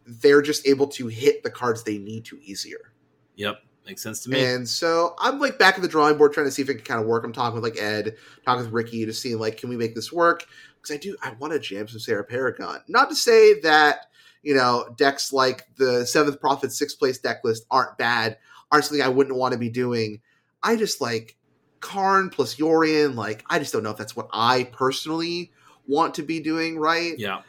[0.06, 2.94] they're just able to hit the cards they need to easier.
[3.36, 3.62] Yep.
[3.86, 4.44] Makes sense to me.
[4.44, 6.86] And so I'm like back at the drawing board trying to see if it can
[6.86, 7.24] kind of work.
[7.24, 10.12] I'm talking with like Ed, talking with Ricky to see like, can we make this
[10.12, 10.46] work?
[10.76, 12.82] Because I do, I want to jam some Serra Paragon.
[12.88, 14.08] Not to say that,
[14.42, 18.38] you know, decks like the Seventh Prophet sixth place deck list aren't bad,
[18.72, 20.22] aren't something I wouldn't want to be doing.
[20.64, 21.38] I just like
[21.80, 23.16] Karn plus Yorion.
[23.16, 25.52] Like, I just don't know if that's what I personally
[25.88, 27.14] want to be doing, right?
[27.20, 27.42] Yeah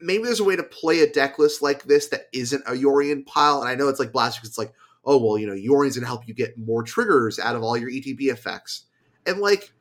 [0.00, 3.26] maybe there's a way to play a deck list like this that isn't a Yorion
[3.26, 3.60] pile.
[3.60, 4.72] And I know it's like Blast, it's like
[5.04, 7.90] oh well, you know, Yorion's gonna help you get more triggers out of all your
[7.90, 8.86] ETB effects,
[9.26, 9.72] and like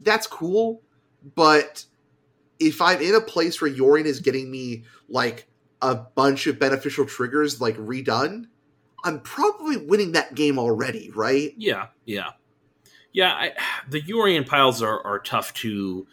[0.00, 0.82] that's cool,
[1.34, 1.84] but
[2.58, 5.48] if I'm in a place where Yorion is getting me like
[5.82, 8.46] a bunch of beneficial triggers like redone,
[9.04, 11.54] I'm probably winning that game already, right?
[11.56, 12.30] Yeah, yeah,
[13.12, 13.32] yeah.
[13.32, 13.52] I,
[13.88, 16.06] the Yorion piles are are tough to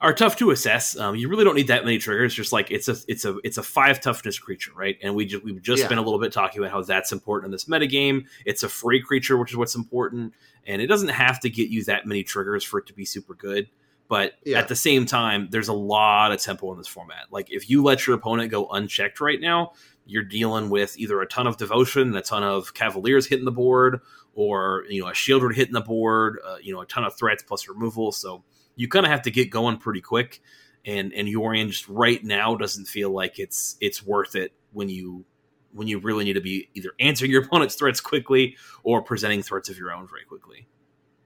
[0.00, 0.98] are tough to assess.
[0.98, 2.34] Um, you really don't need that many triggers.
[2.34, 4.96] Just like it's a it's a it's a five toughness creature, right?
[5.02, 5.88] And we just we've just yeah.
[5.88, 8.26] been a little bit talking about how that's important in this metagame.
[8.44, 10.34] It's a free creature, which is what's important,
[10.66, 13.34] and it doesn't have to get you that many triggers for it to be super
[13.34, 13.68] good.
[14.06, 14.58] But yeah.
[14.58, 17.26] at the same time, there's a lot of tempo in this format.
[17.30, 19.72] Like if you let your opponent go unchecked right now,
[20.06, 24.00] you're dealing with either a ton of devotion, a ton of cavaliers hitting the board,
[24.34, 27.42] or you know a Sheoldred hitting the board, uh, you know a ton of threats
[27.42, 28.12] plus removal.
[28.12, 28.44] So
[28.76, 30.42] you kind of have to get going pretty quick.
[30.86, 35.24] And and Yorion just right now doesn't feel like it's it's worth it when you
[35.72, 39.68] when you really need to be either answering your opponent's threats quickly or presenting threats
[39.68, 40.68] of your own very quickly.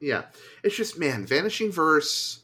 [0.00, 0.24] Yeah,
[0.62, 2.40] it's just man, vanishing verse.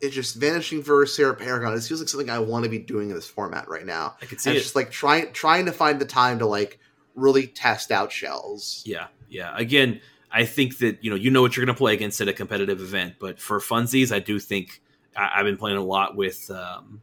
[0.00, 1.74] It's just vanishing verse Serra Paragon.
[1.74, 4.16] It feels like something I want to be doing in this format right now.
[4.20, 4.58] I can see and it.
[4.58, 6.78] It's just like trying trying to find the time to like
[7.14, 8.82] really test out shells.
[8.86, 9.54] Yeah, yeah.
[9.56, 10.00] Again,
[10.32, 12.32] I think that you know you know what you're going to play against at a
[12.32, 14.80] competitive event, but for funsies, I do think
[15.16, 17.02] I, have been playing a lot with um,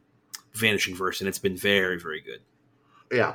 [0.54, 2.40] Vanishing Verse, and it's been very very good.
[3.12, 3.34] Yeah.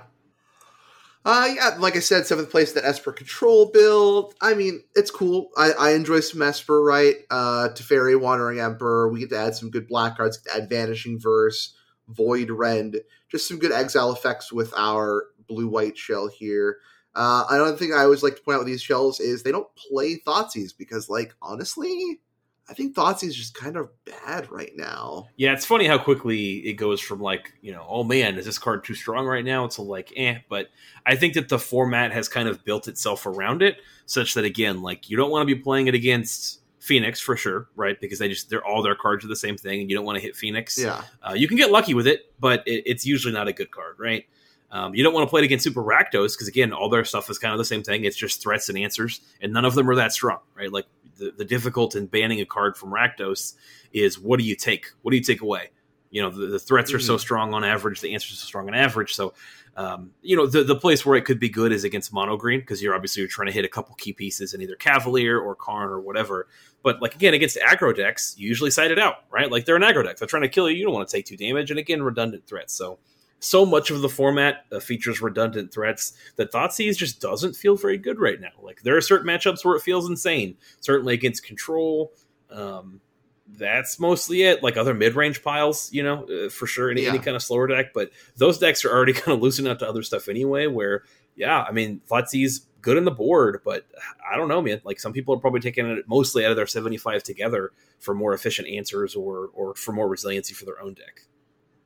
[1.25, 4.33] Uh, yeah, like I said, seventh place that Esper Control build.
[4.41, 5.51] I mean, it's cool.
[5.55, 7.15] I, I enjoy some Esper, right?
[7.31, 9.07] Uh, Teferi, Wandering Emperor.
[9.07, 11.77] We get to add some good black cards, add Vanishing Verse,
[12.09, 16.79] Void Rend, just some good exile effects with our blue white shell here.
[17.15, 19.67] Uh, another thing I always like to point out with these shells is they don't
[19.75, 22.19] play Thoughtseize because, like, honestly,
[22.67, 25.27] I think Thoughtseize is just kind of bad right now.
[25.35, 28.57] Yeah, it's funny how quickly it goes from like, you know, oh man, is this
[28.57, 29.67] card too strong right now?
[29.67, 30.39] To like, eh.
[30.49, 30.69] But
[31.05, 34.81] I think that the format has kind of built itself around it, such that again,
[34.81, 37.99] like, you don't want to be playing it against Phoenix for sure, right?
[38.01, 40.17] Because they just they're all their cards are the same thing, and you don't want
[40.17, 40.77] to hit Phoenix.
[40.77, 43.71] Yeah, uh, you can get lucky with it, but it, it's usually not a good
[43.71, 44.25] card, right?
[44.73, 47.29] Um, you don't want to play it against Super Rakdos because again, all their stuff
[47.29, 48.05] is kind of the same thing.
[48.05, 50.71] It's just threats and answers, and none of them are that strong, right?
[50.71, 53.53] Like the, the difficult in banning a card from Rakdos
[53.93, 54.87] is what do you take?
[55.03, 55.69] What do you take away?
[56.09, 57.19] You know, the, the threats are so Mhm.
[57.19, 59.13] strong on average, the answers are so strong on average.
[59.13, 59.33] So,
[59.77, 62.59] um, you know, the the place where it could be good is against mono green
[62.59, 65.53] because you're obviously you're trying to hit a couple key pieces in either Cavalier or
[65.55, 66.47] Karn or whatever.
[66.81, 69.51] But like again, against aggro decks, you usually side it out, right?
[69.51, 70.77] Like they're an aggro deck, they're trying to kill you.
[70.77, 72.73] You don't want to take two damage, and again, redundant threats.
[72.73, 72.97] So
[73.43, 77.97] so much of the format uh, features redundant threats that Thoughtseize just doesn't feel very
[77.97, 78.51] good right now.
[78.61, 80.55] Like there are certain matchups where it feels insane.
[80.79, 82.13] Certainly against control.
[82.49, 83.01] Um,
[83.45, 84.63] that's mostly it.
[84.63, 86.89] Like other mid range piles, you know, uh, for sure.
[86.89, 89.79] Any, any kind of slower deck, but those decks are already kind of losing out
[89.79, 90.67] to other stuff anyway.
[90.67, 91.03] Where
[91.35, 93.85] yeah, I mean Thoughtseize good in the board, but
[94.29, 94.79] I don't know, man.
[94.85, 98.15] Like some people are probably taking it mostly out of their seventy five together for
[98.15, 101.25] more efficient answers or or for more resiliency for their own deck.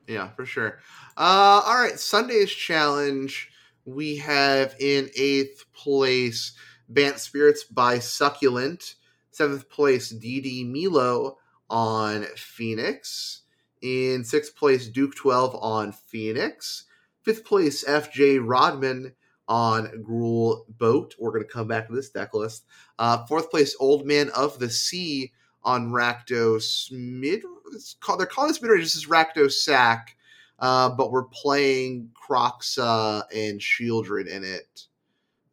[0.08, 0.80] Yeah, for sure.
[1.18, 3.50] Uh, all right, Sunday's challenge.
[3.84, 6.52] We have in eighth place
[6.88, 8.94] Bant Spirits by Succulent.
[9.30, 11.36] Seventh place DD Milo
[11.68, 13.42] on Phoenix.
[13.82, 16.86] In sixth place Duke 12 on Phoenix.
[17.22, 19.12] Fifth place FJ Rodman
[19.46, 21.14] on Gruul Boat.
[21.18, 22.64] We're going to come back to this deck list.
[22.98, 25.32] Uh, fourth place Old Man of the Sea
[25.64, 27.42] on Rakdos mid.
[27.72, 28.84] It's called, they're calling this mid range.
[28.84, 30.16] This is Rakdos Sack,
[30.58, 34.86] uh, but we're playing Kroxa and Sheoldred in it.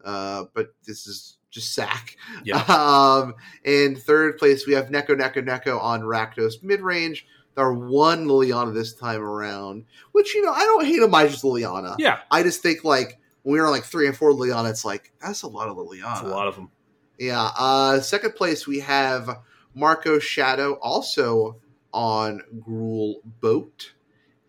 [0.03, 2.17] Uh, but this is just Sack.
[2.43, 2.63] Yeah.
[2.69, 7.25] Um, in third place, we have Neko Neko Neko on Rakdos mid range.
[7.57, 11.95] Our one Liliana this time around, which you know I don't hate a Midas Liliana.
[11.97, 14.83] Yeah, I just think like when we were on like three and four Liliana, it's
[14.83, 16.11] like that's a lot of Liliana.
[16.15, 16.69] it's a lot of them.
[17.17, 17.49] Yeah.
[17.57, 19.29] Uh, second place, we have
[19.75, 21.61] Marco Shadow, also
[21.93, 23.93] on Gruul Boat.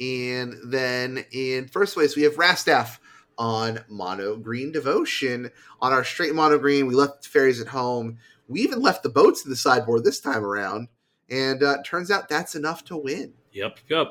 [0.01, 2.99] And then in first place, we have Rastaff
[3.39, 5.51] on Mono Green Devotion.
[5.81, 8.19] On our straight Mono Green, we left the fairies at home.
[8.49, 10.89] We even left the boats in the sideboard this time around.
[11.29, 13.35] And uh, turns out that's enough to win.
[13.53, 14.09] Yep, yep.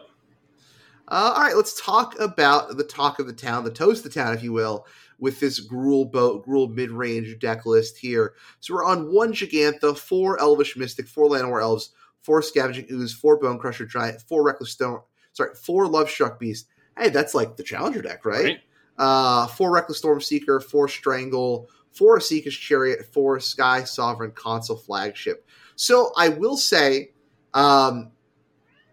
[1.08, 4.19] Uh, all right, let's talk about the talk of the town, the toast of the
[4.19, 4.88] town, if you will,
[5.19, 8.34] with this Gruul boat, Gruul mid range deck list here.
[8.60, 13.39] So we're on one Gigantha, four Elvish Mystic, four Llanowar Elves, four Scavenging Ooze, four
[13.39, 15.01] Bonecrusher Giant, four Reckless Stone,
[15.34, 16.67] sorry, four Lovestruck Beast.
[16.97, 18.45] Hey, that's like the Challenger deck, right?
[18.45, 18.60] Right?
[18.97, 25.47] Uh, four Reckless Stormseeker, four Strangle, four Esika's Chariot, four Sky Sovereign Consul Flagship.
[25.75, 27.12] So I will say,
[27.54, 28.12] um,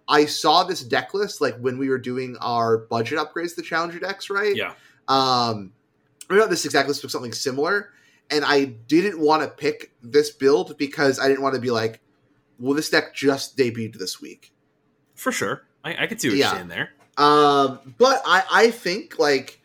[0.08, 3.62] I saw this deck list like when we were doing our budget upgrades to the
[3.62, 4.54] Challenger decks, right?
[4.54, 4.74] Yeah.
[5.08, 5.72] Um,
[6.38, 7.90] not this exact list, but something similar.
[8.30, 12.00] And I didn't want to pick this build because I didn't want to be like,
[12.58, 14.52] well, this deck just debuted this week.
[15.14, 15.62] For sure.
[15.84, 16.46] I, I can see what Yeah.
[16.48, 16.90] you're saying there.
[17.18, 19.60] Um, but I, I think like,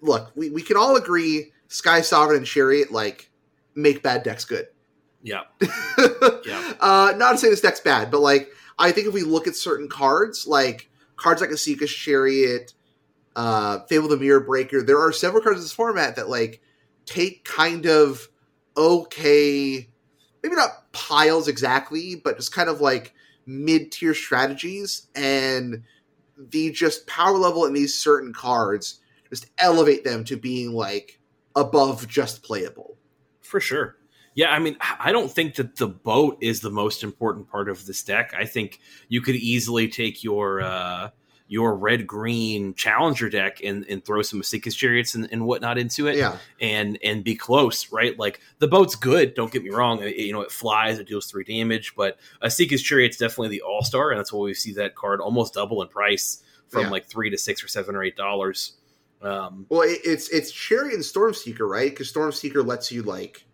[0.00, 3.30] look, we, we can all agree Sky Sovereign and Chariot like
[3.74, 4.66] make bad decks good.
[5.22, 5.42] Yeah.
[6.44, 6.72] Yeah.
[6.80, 9.54] Uh, not to say this deck's bad, but like I think if we look at
[9.54, 12.74] certain cards, like cards like Esika's Chariot,
[13.36, 16.60] uh, Fable the Mirror Breaker, there are several cards in this format that like
[17.06, 18.28] take kind of
[18.76, 19.88] okay,
[20.42, 23.14] maybe not piles exactly, but just kind of like
[23.46, 25.82] mid tier strategies, and
[26.36, 31.20] the just power level in these certain cards just elevate them to being like
[31.56, 32.96] above just playable.
[33.40, 33.96] For sure.
[34.34, 37.84] Yeah, I mean, I don't think that the boat is the most important part of
[37.84, 38.32] this deck.
[38.36, 41.10] I think you could easily take your uh,
[41.52, 46.06] your red green challenger deck and, and throw some Esika's chariots and, and whatnot into
[46.06, 46.38] it, Yeah.
[46.62, 48.18] and and be close, right?
[48.18, 49.34] Like the boat's good.
[49.34, 50.02] Don't get me wrong.
[50.02, 53.82] It- you know, it flies, it deals three damage, but Esika's chariot's definitely the all
[53.82, 56.90] star, and that's why we see that card almost double in price from Yeah.
[56.90, 58.72] like three to six or seven or eight dollars.
[59.20, 61.90] Um, Well, it, it's it's Chariot and Stormseeker, right?
[61.90, 63.44] Because Stormseeker lets you like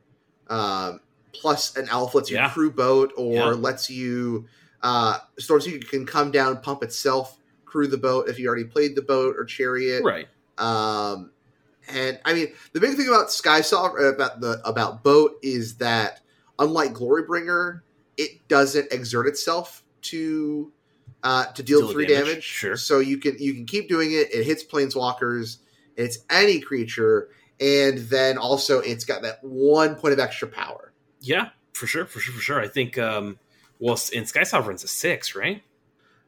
[0.48, 1.00] um,
[1.32, 2.50] plus an elf lets you Yeah.
[2.50, 3.44] crew boat, or Yeah.
[3.46, 4.46] lets you
[4.82, 7.36] uh, Stormseeker can come down, pump itself,
[7.68, 10.02] crew the boat if you already played the boat or Chariot.
[10.04, 10.26] right.
[10.58, 11.30] Um,
[11.88, 16.20] and I mean, the big thing about Sky Sovereign about the about boat is that
[16.58, 17.80] unlike Glorybringer,
[18.16, 20.72] it doesn't exert itself to
[21.22, 22.44] uh, to deal, Deal three damage, damage.
[22.44, 22.76] sure.
[22.76, 24.32] So you can you can keep doing it.
[24.34, 25.58] It hits planeswalkers.
[25.96, 27.28] It's any creature,
[27.60, 30.92] and then also it's got that one point of extra power.
[31.20, 32.60] Yeah, for sure, for sure, for sure.
[32.60, 33.38] I think, um,
[33.80, 35.62] well, in Sky Sovereign's a six, right?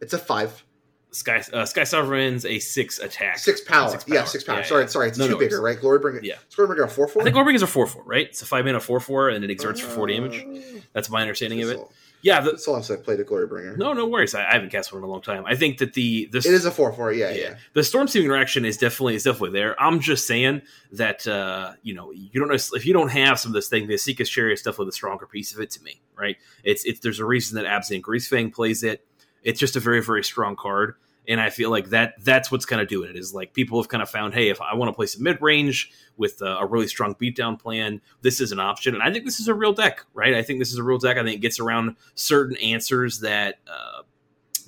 [0.00, 0.64] It's a five,
[1.12, 3.90] Sky uh, Sky Sovereign's a six attack, six power.
[3.90, 4.59] Six Yeah, six power.
[4.59, 4.88] Yeah, sorry, yeah.
[4.88, 5.77] sorry, it's No, two no bigger, worries.
[5.77, 5.85] right?
[5.85, 6.20] Glorybringer.
[6.23, 6.37] Yeah.
[6.55, 7.23] Glorybringer a four four.
[7.23, 8.27] I think Glorybringer is a four four, right?
[8.27, 10.44] It's a five mana four four, and it exerts for four damage.
[10.92, 11.81] That's my understanding of it.
[12.23, 13.79] Yeah, the, That's the last I played a Glorybringer.
[13.79, 14.35] no, no worries.
[14.35, 15.42] I, I haven't cast one in a long time.
[15.46, 17.12] I think that the this It is a four four.
[17.12, 17.57] Yeah, yeah.
[17.73, 19.81] the storm team interaction is definitely is definitely there.
[19.83, 20.61] I'm just saying
[20.92, 23.87] that uh, you know you don't know if you don't have some of this thing,
[23.88, 26.37] the Esika's Chariot is definitely the stronger piece of it to me, right?
[26.62, 29.03] It's it's there's a reason that Absent Greasefang plays it.
[29.42, 30.94] It's just a very very strong card,
[31.29, 33.88] And I feel like that that's what's kind of doing it is like people have
[33.88, 36.66] kind of found, hey, if I want to play some mid range with a, a,
[36.66, 38.94] really strong beatdown plan, this is an option.
[38.94, 40.35] And I think this is a real deck, right?
[40.35, 41.16] I think this is a real deck.
[41.16, 44.03] I think it gets around certain answers that uh,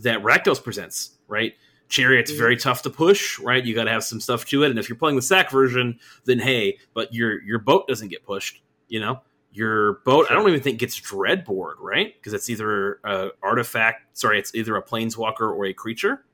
[0.01, 1.55] that Rakdos presents, right?
[1.89, 2.41] Chariot's mm-hmm.
[2.41, 3.65] very tough to push, right?
[3.65, 4.71] You got to have some stuff to it.
[4.71, 8.25] And if you're playing the sack version, then hey, but your your boat doesn't get
[8.25, 9.21] pushed, you know
[9.53, 10.33] your boat sure.
[10.33, 14.77] i don't even think gets Dreadbore right because it's either a artifact sorry it's either
[14.77, 16.25] a planeswalker or a creature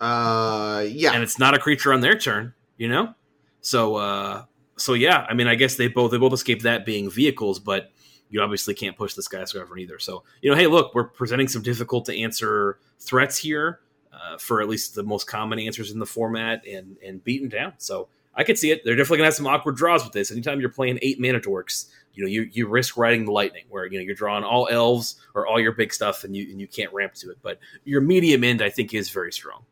[0.00, 3.14] uh yeah and it's not a creature on their turn you know
[3.60, 4.44] so uh
[4.76, 7.90] so yeah i mean i guess they both they both escape that being vehicles but
[8.30, 11.62] you obviously can't push the skyscraper either so you know hey look we're presenting some
[11.62, 13.80] difficult to answer threats here
[14.12, 17.72] uh, for at least the most common answers in the format and and beaten down
[17.78, 18.82] so I could see it.
[18.84, 20.30] They're definitely gonna have some awkward draws with this.
[20.30, 23.86] Anytime you're playing eight mana dorks, you know you you risk riding the lightning where
[23.86, 26.66] you know you're drawing all elves or all your big stuff and you and you
[26.66, 29.64] can't ramp to it but your medium end i think is very strong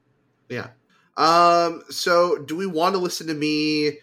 [0.49, 0.69] yeah
[1.17, 3.99] um so do we want to listen to me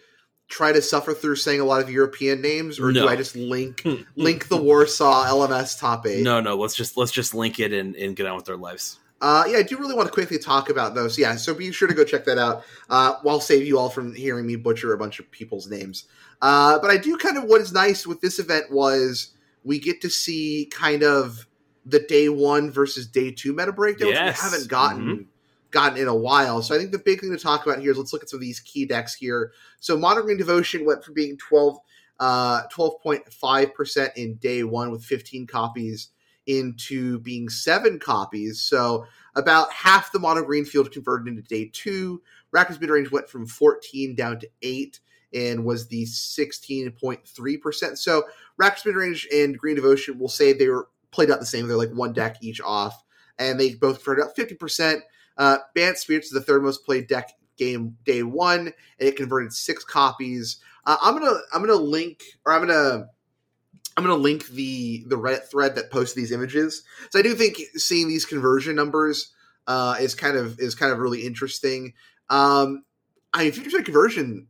[0.48, 3.02] try to suffer through saying a lot of european names or no.
[3.02, 3.96] do i just link hmm.
[4.16, 7.94] link the warsaw lms top eight no no let's just let's just link it and,
[7.96, 10.70] and get on with our lives uh, yeah, I do really want to quickly talk
[10.70, 11.18] about those.
[11.18, 12.64] Yeah, so be sure to go check that out.
[12.88, 16.06] Uh, while save you all from hearing me butcher a bunch of people's names.
[16.42, 20.00] Uh, but I do kind of what is nice with this event was we get
[20.02, 21.46] to see kind of
[21.84, 24.42] the day one versus day two meta breakdowns yes.
[24.42, 25.22] we haven't gotten mm-hmm.
[25.70, 26.62] gotten in a while.
[26.62, 28.38] So I think the big thing to talk about here is let's look at some
[28.38, 29.52] of these key decks here.
[29.80, 31.78] So Mono Green Devotion went from being 12
[32.20, 36.08] uh 12.5% in day one with 15 copies
[36.46, 38.60] into being seven copies.
[38.60, 42.22] So about half the mono green field converted into day two.
[42.54, 45.00] Rakdos mid range went from 14 down to eight
[45.34, 47.98] and was the 16.3%.
[47.98, 48.24] So
[48.60, 51.66] Rakdos Midrange and Green Devotion will say they were played out the same.
[51.66, 53.02] They're like one deck each off,
[53.38, 55.00] and they both converted out 50%.
[55.36, 59.52] Uh, Bant Spirits is the third most played deck game day one, and it converted
[59.52, 60.58] six copies.
[60.84, 63.06] Uh, I'm gonna I'm gonna link or I'm gonna
[63.96, 66.82] I'm gonna link the the Reddit thread that posts these images.
[67.10, 69.32] So I do think seeing these conversion numbers
[69.66, 71.94] uh, is kind of is kind of really interesting.
[72.28, 72.84] Um,
[73.32, 74.48] I mean, 50% conversion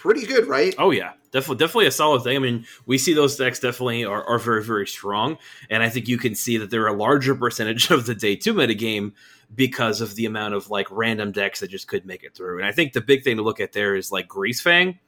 [0.00, 0.74] pretty good, right?
[0.78, 2.36] Oh yeah, definitely, definitely a solid thing.
[2.36, 6.08] I mean, we see those decks definitely are, are very, very strong, and I think
[6.08, 9.14] you can see that they're a larger percentage of the day two meta game
[9.54, 12.58] because of the amount of like random decks that just could make it through.
[12.58, 14.98] And I think the big thing to look at there is like Greasefang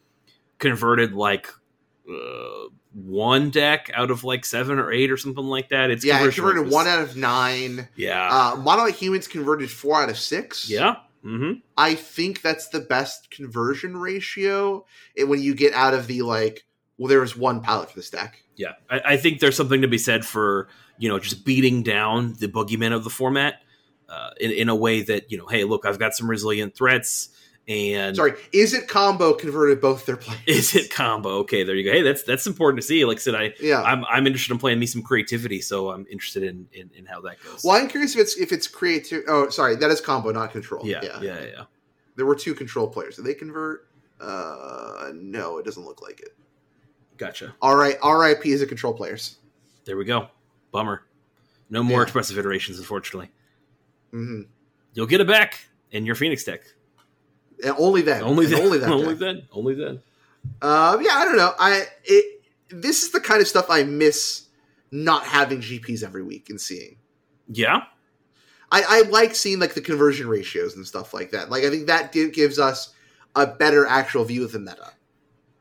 [0.58, 1.48] converted like.
[2.08, 5.90] Uh, one deck out of like seven or eight or something like that.
[5.90, 7.88] It's yeah, it converted one out of nine.
[7.96, 10.68] Yeah, uh, Monolith Humans converted four out of six.
[10.68, 11.60] Yeah, Mm-hmm.
[11.76, 14.84] I think that's the best conversion ratio
[15.16, 16.64] when you get out of the like,
[16.98, 18.42] well, there was one palette for this deck.
[18.56, 22.34] Yeah, I, I, think there's something to be said for you know just beating down
[22.38, 23.62] the boogeyman of the format
[24.08, 27.30] uh, in, in a way that you know, hey, look, I've got some resilient threats.
[27.68, 30.74] And sorry, Izzet combo converted both their plays?
[30.74, 31.38] it combo?
[31.38, 31.92] Okay, there you go.
[31.92, 33.04] Hey, that's that's important to see.
[33.04, 36.04] Like I said, I yeah, I'm, I'm interested in playing me some creativity, so I'm
[36.10, 37.62] interested in, in, in how that goes.
[37.62, 39.22] Well, I'm curious if it's if it's creative.
[39.28, 40.84] Oh, sorry, that is combo, not control.
[40.84, 41.64] Yeah, yeah, yeah, yeah.
[42.16, 43.16] There were two control players.
[43.16, 43.88] Did they convert?
[44.20, 46.36] Uh, no, it doesn't look like it.
[47.16, 47.54] Gotcha.
[47.62, 49.36] All right, RIP is a control players.
[49.84, 50.28] There we go.
[50.72, 51.04] Bummer.
[51.70, 52.02] No more yeah.
[52.02, 53.30] expressive iterations, unfortunately.
[54.12, 54.42] Mm-hmm.
[54.94, 56.62] You'll get it back in your Phoenix deck.
[57.62, 58.22] And only then.
[58.22, 58.60] Only then.
[58.62, 58.92] Only then.
[58.92, 59.42] only then.
[59.52, 60.02] Only then.
[60.60, 61.52] Uh, yeah, I don't know.
[61.58, 64.48] I it this is the kind of stuff I miss
[64.90, 66.96] not having GPs every week and seeing.
[67.48, 67.82] Yeah.
[68.70, 71.50] I, I like seeing like the conversion ratios and stuff like that.
[71.50, 72.94] Like I think that gives us
[73.36, 74.92] a better actual view of the meta.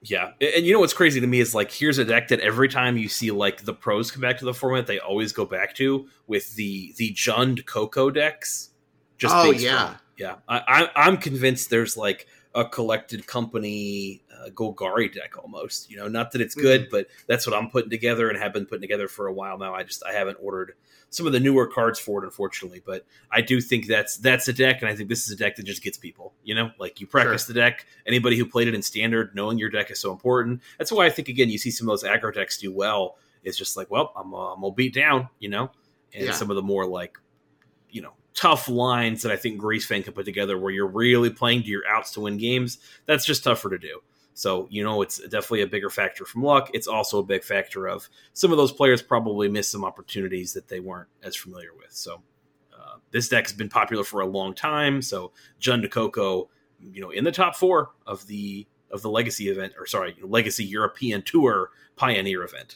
[0.03, 2.67] Yeah, and you know what's crazy to me is like here's a deck that every
[2.67, 5.75] time you see like the pros come back to the format, they always go back
[5.75, 8.71] to with the the Jund Coco decks.
[9.19, 9.99] Just oh yeah, strong.
[10.21, 15.89] Yeah, I, I, am convinced there's like a collected company uh, Golgari deck almost.
[15.89, 16.91] You know, not that it's good, mm-hmm.
[16.91, 19.73] but that's what I'm putting together and have been putting together for a while now.
[19.73, 20.73] I just I haven't ordered
[21.09, 22.83] some of the newer cards for it, unfortunately.
[22.85, 25.55] But I do think that's that's a deck, and I think this is a deck
[25.55, 26.33] that just gets people.
[26.43, 27.53] You know, like you practice sure.
[27.53, 27.85] the deck.
[28.05, 30.61] Anybody who played it in standard, knowing your deck is so important.
[30.77, 33.17] That's why I think again you see some of those aggro decks do well.
[33.43, 35.71] It's just like, well, I'm uh, I'm gonna beat down, you know,
[36.13, 36.31] and yeah.
[36.31, 37.17] some of the more like,
[37.89, 41.63] you know, tough lines that I think Greasefang can put together where you're really playing
[41.63, 44.01] to your outs to win games, that's just tougher to do.
[44.33, 46.69] So, you know, it's definitely a bigger factor from luck.
[46.73, 50.67] It's also a big factor of some of those players probably missed some opportunities that
[50.67, 51.91] they weren't as familiar with.
[51.91, 52.21] So,
[52.73, 55.01] uh, this deck has been popular for a long time.
[55.01, 59.73] So, Jund Coco, you know, in the top four of the of the Legacy event,
[59.77, 62.75] or sorry, Legacy European Tour Pioneer event.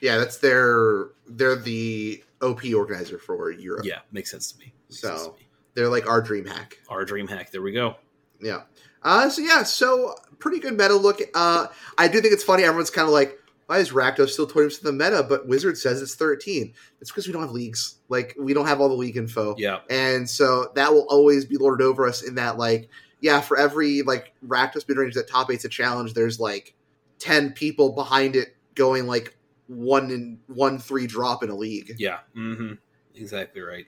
[0.00, 3.84] Yeah, that's their they're the OP organizer for Europe.
[3.84, 4.74] Yeah, makes sense to me.
[4.90, 5.36] Makes so,
[5.74, 6.74] They're like our DreamHack.
[6.88, 7.50] Our DreamHack.
[7.50, 7.96] There we go.
[8.40, 8.62] Yeah.
[9.02, 11.20] Uh, so yeah, so pretty good meta look.
[11.34, 11.66] Uh,
[11.98, 12.64] I do think it's funny.
[12.64, 16.02] Everyone's kind of like, why is Rakdos still 20% of the meta, but Wizard says
[16.02, 16.74] it's 13?
[17.00, 17.96] It's because we don't have leagues.
[18.08, 19.54] Like, we don't have all the league info.
[19.56, 19.78] Yeah.
[19.88, 22.88] And so that will always be lorded over us in that, like,
[23.20, 26.74] yeah, for every, like, Rakdos mid range that top eight's a challenge, there's, like,
[27.20, 29.36] 10 people behind it going, like,
[29.76, 31.94] one in one three drop in a league.
[31.98, 32.18] Yeah.
[32.36, 32.74] Mm-hmm.
[33.14, 33.86] Exactly right.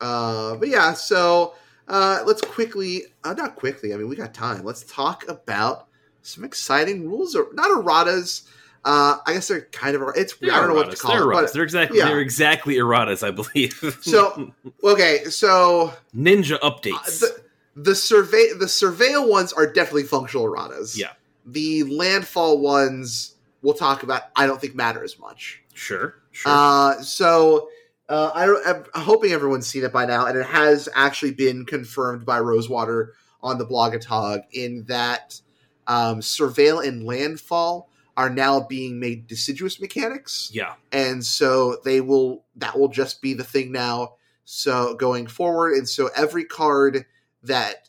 [0.00, 1.54] Uh, but yeah, so
[1.88, 4.64] uh, let's quickly, uh, not quickly, I mean, we got time.
[4.64, 5.88] Let's talk about
[6.22, 8.48] some exciting rules, or not erratas.
[8.84, 11.22] Uh, I guess they're kind of, it's, They're I don't know what to call they're
[11.22, 11.26] it.
[11.26, 11.42] erratas.
[11.42, 12.04] But, they're exactly yeah.
[12.06, 13.98] they're exactly erratas, I believe.
[14.02, 14.52] So,
[14.84, 17.20] okay, so ninja uh, updates.
[17.20, 17.42] the,
[17.76, 20.96] the survey, the surveil ones are definitely functional erratas.
[20.96, 21.12] Yeah.
[21.46, 23.35] The landfall ones
[23.66, 25.60] we'll talk about, I don't think matter as much.
[25.74, 26.14] sure.
[26.30, 26.52] Sure.
[26.52, 27.68] Uh, so
[28.08, 32.24] uh, I, I'm hoping everyone's seen it by now, and it has actually been confirmed
[32.24, 35.40] by Rosewater on the Blogatog in that
[35.88, 40.74] um, Surveil and Landfall are now being made deciduous mechanics, yeah.
[40.92, 44.14] and so they will that will just be the thing now.
[44.44, 47.04] So going forward, and so every card
[47.42, 47.88] that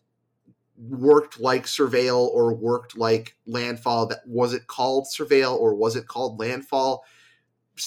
[0.78, 7.04] worked like Surveil or worked like Landfall that wasn't called Surveil or wasn't called Landfall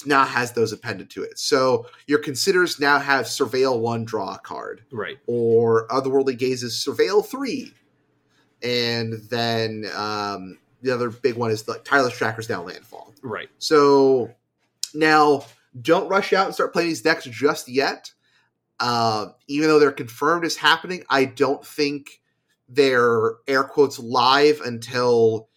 [0.05, 1.37] now has those appended to it.
[1.37, 5.17] So your considers now have Surveil 1 draw a card, Right.
[5.27, 7.73] or Otherworldly Gaze's Surveil 3.
[8.63, 13.13] And then um, the other big one is the Tireless Trackers now Landfall.
[13.21, 13.49] Right.
[13.59, 14.33] So
[14.93, 15.43] now
[15.81, 18.11] don't rush out and start playing these decks just yet.
[18.79, 22.20] Uh, even though they're confirmed as happening, I don't think
[22.71, 25.49] they're air quotes live until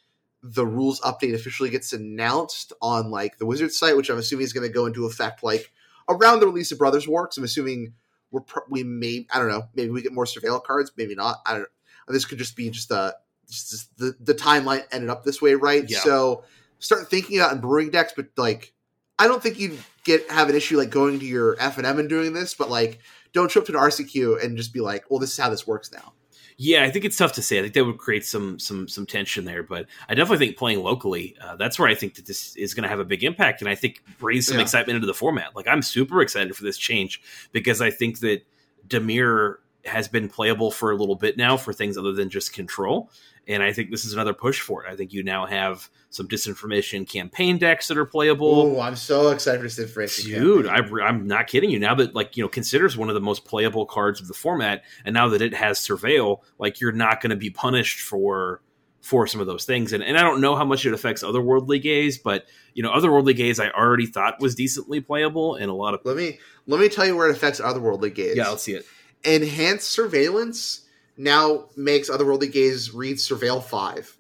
[0.43, 4.53] the rules update officially gets announced on like the Wizard site, which I'm assuming is
[4.53, 5.73] going to go into effect like
[6.09, 7.31] around the release of Brothers War.
[7.37, 7.95] I'm assuming
[8.31, 11.39] we're pro- we may I don't know maybe we get more surveil cards, maybe not.
[11.47, 11.69] I don't.
[12.09, 13.15] This could just be just a
[13.49, 15.89] just the the timeline ended up this way, right?
[15.89, 16.01] Yeah.
[16.01, 16.45] So
[16.79, 18.75] start thinking about in brewing decks, but like
[19.19, 21.99] I don't think you'd get have an issue like going to your F and M
[21.99, 22.99] and doing this, but like
[23.33, 25.67] don't show up to an RCQ and just be like, well, this is how this
[25.67, 26.13] works now.
[26.57, 27.59] Yeah, I think it's tough to say.
[27.59, 30.83] I think that would create some some some tension there, but I definitely think playing
[30.83, 33.61] locally, uh, that's where I think that this is going to have a big impact,
[33.61, 34.63] and I think brings some Yeah.
[34.63, 35.57] excitement into the format.
[35.57, 37.21] Like I'm super excited for this change
[37.53, 38.43] because I think that
[38.87, 43.11] Dimir has been playable for a little bit now for things other than just control,
[43.47, 44.91] and I think this is another push for it.
[44.91, 48.77] I think you now have some disinformation campaign decks that are playable.
[48.77, 51.79] Oh, I'm so excited for this information, Dude, I, I'm not kidding you.
[51.79, 54.85] Now that like you know considers one of the most playable cards of the format,
[55.05, 58.63] and now that it has surveil, like you're not going to be punished for
[59.05, 59.93] for some of those things.
[59.93, 63.37] And and I don't know how much it affects otherworldly gaze, but you know otherworldly
[63.37, 66.89] gaze I already thought was decently playable, and a lot of let me let me
[66.89, 68.37] tell you where it affects otherworldly gaze.
[68.37, 68.87] yeah, let's see it.
[69.25, 70.83] Enhanced surveillance
[71.17, 74.17] now makes otherworldly gaze read surveil five.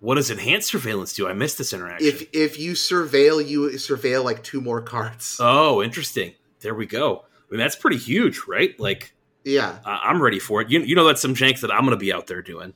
[0.00, 1.26] What does enhanced surveillance do?
[1.26, 2.06] I missed this interaction.
[2.06, 5.38] If if you surveil, you surveil like two more cards.
[5.40, 6.34] oh, interesting.
[6.60, 7.24] There we go.
[7.48, 8.78] I mean that's pretty huge, right?
[8.78, 10.70] Like yeah, I'm ready for it.
[10.70, 12.74] You you know that's some jank that I'm going to be out there doing.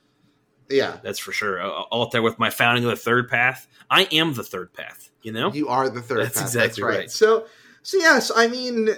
[0.69, 0.99] yeah.
[1.03, 1.61] That's for sure.
[1.63, 3.67] I'll I'll out there with my founding of the third path.
[3.91, 5.11] I am the third path.
[5.23, 5.53] You know.
[5.53, 6.25] You are the third.
[6.25, 7.11] That's path, exactly right.
[7.11, 7.47] So
[7.83, 8.91] so yes, I mean,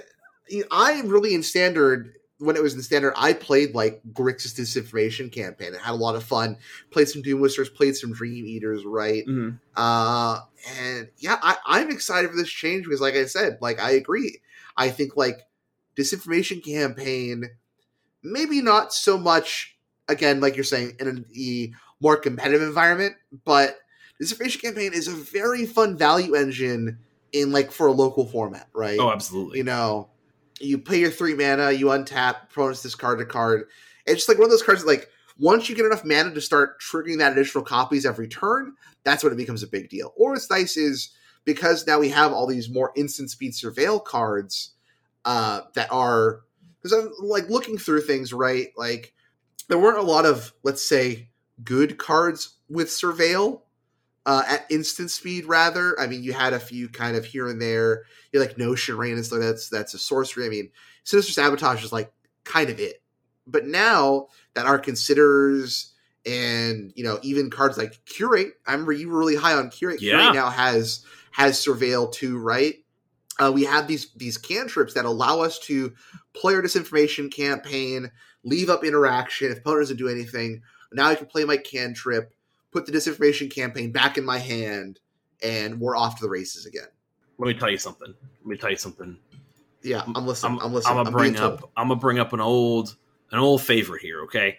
[0.71, 5.73] I really in standard when it was in standard, I played like Grixis disinformation campaign.
[5.75, 6.57] I had a lot of fun.
[6.91, 9.25] Played some Doom Whisperers, played some Dream Eaters, right?
[9.25, 9.59] Mhm.
[9.75, 10.39] Uh,
[10.79, 14.41] and yeah, I, I'm excited for this change because, like I said, like I agree.
[14.75, 15.39] I think like
[15.97, 17.45] disinformation campaign,
[18.23, 19.77] maybe not so much.
[20.09, 21.71] Again, like you're saying, in a
[22.01, 23.15] more competitive environment,
[23.45, 23.77] but
[24.21, 26.99] disinformation campaign is a very fun value engine
[27.31, 28.99] in like for a local format, right?
[28.99, 29.57] Oh, absolutely.
[29.59, 30.09] you know,
[30.63, 33.65] you pay your three mana, you untap, opponents discard a card.
[34.05, 36.41] It's just like one of those cards that, like, once you get enough mana to
[36.41, 40.13] start triggering that additional copies every turn, that's when it becomes a big deal.
[40.15, 41.11] Or what's nice is
[41.45, 44.71] because now we have all these more instant speed surveil cards
[45.25, 46.41] uh, that are
[46.81, 48.67] because I'm like looking through things, right?
[48.77, 49.13] Like
[49.69, 51.29] there weren't a lot of, let's say,
[51.63, 53.61] good cards with surveil
[54.25, 55.45] uh, at instant speed.
[55.45, 58.03] Rather, I mean, you had a few kind of here and there.
[58.31, 59.39] You're like Notion Rain and stuff.
[59.39, 60.45] That's that's a sorcery.
[60.45, 60.69] I mean,
[61.03, 62.11] Sinister Sabotage is like
[62.43, 63.01] kind of it.
[63.45, 65.93] But now that our considers
[66.25, 70.01] and you know even cards like Curate, I remember you were really high on Curate.
[70.01, 70.19] Yeah.
[70.19, 72.75] Curate now has has Surveil too, right?
[73.39, 75.93] Uh, we have these these cantrips that allow us to
[76.33, 78.11] play our disinformation campaign,
[78.43, 80.61] leave up interaction if opponent doesn't do anything.
[80.93, 82.33] Now I can play my cantrip,
[82.73, 84.99] put the disinformation campaign back in my hand,
[85.41, 86.87] and we're off to the races again.
[87.37, 88.13] Let me tell you something.
[88.41, 89.17] Let me tell you something.
[89.83, 90.59] Yeah, I'm listening.
[90.61, 90.97] I'm, listening.
[90.97, 91.71] I'm I'm, gonna bring up.
[91.77, 92.95] I'm gonna bring up an old,
[93.31, 94.21] an old favorite here.
[94.23, 94.57] Okay,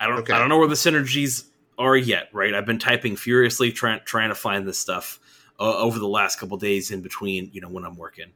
[0.00, 0.32] I don't Okay.
[0.32, 1.46] I don't know where the synergies
[1.78, 2.28] are yet.
[2.32, 5.20] Right, I've been typing furiously trying trying to find this stuff
[5.58, 7.50] uh, over the last couple days in between.
[7.52, 8.32] You know when I'm working,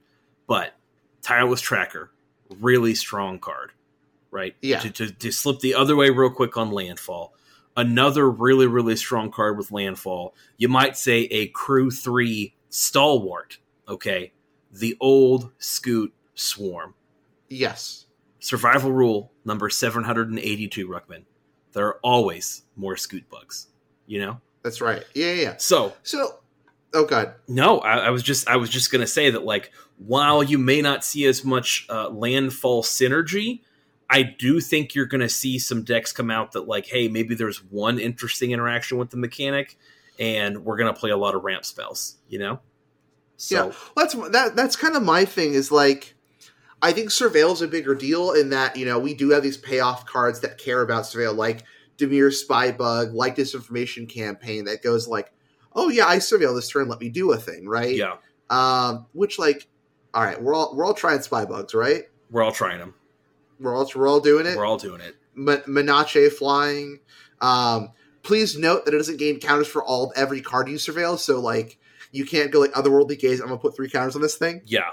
[0.46, 0.74] but
[1.22, 2.12] tireless tracker,
[2.60, 3.72] really strong card.
[4.32, 4.78] Right, Yeah.
[4.78, 7.34] To, to, to slip the other way real quick on landfall.
[7.80, 10.34] Another really really strong card with landfall.
[10.58, 13.56] You might say a crew three stalwart.
[13.88, 14.32] Okay,
[14.70, 16.92] the old Scoot Swarm.
[17.48, 18.04] Yes.
[18.38, 21.24] Survival rule number 782, Ruckman.
[21.72, 23.68] There are always more scoot bugs,
[24.06, 24.40] you know?
[24.62, 25.04] That's right.
[25.14, 25.42] Yeah, yeah.
[25.42, 25.54] yeah.
[25.56, 26.40] So, So,
[26.92, 27.34] oh god.
[27.48, 30.82] no, I, I was just I was just gonna say that like while you may
[30.82, 33.60] not see as much uh, landfall synergy,
[34.10, 37.62] I do think you're gonna see some decks come out that like, hey, maybe there's
[37.64, 39.78] one interesting interaction with the mechanic,
[40.18, 42.58] and we're gonna play a lot of ramp spells, you know?
[43.36, 43.72] So Yeah.
[43.96, 44.56] That's that.
[44.56, 45.54] That's kind of my thing.
[45.54, 46.14] Is like,
[46.82, 50.04] I think surveil's a bigger deal in that you know we do have these payoff
[50.06, 51.62] cards that care about surveil, like
[51.96, 55.32] Dimir Spy Bug, like Disinformation Campaign that goes like,
[55.74, 57.94] oh yeah, I surveil this turn, let me do a thing, right?
[57.94, 58.16] yeah,
[58.50, 59.68] Um, which like,
[60.12, 62.04] all right, we're all we're all trying spy bugs, right?
[62.30, 62.94] we're all trying them.
[63.60, 64.56] We're all we're all doing it.
[64.56, 65.16] We're all doing it.
[65.34, 67.00] Ma- Menache flying.
[67.40, 67.90] Um,
[68.22, 71.18] please note that it doesn't gain counters for all every card you surveil.
[71.18, 71.78] So like
[72.12, 73.40] you can't go like otherworldly gaze.
[73.40, 74.62] I'm gonna put three counters on this thing.
[74.66, 74.90] Yeah.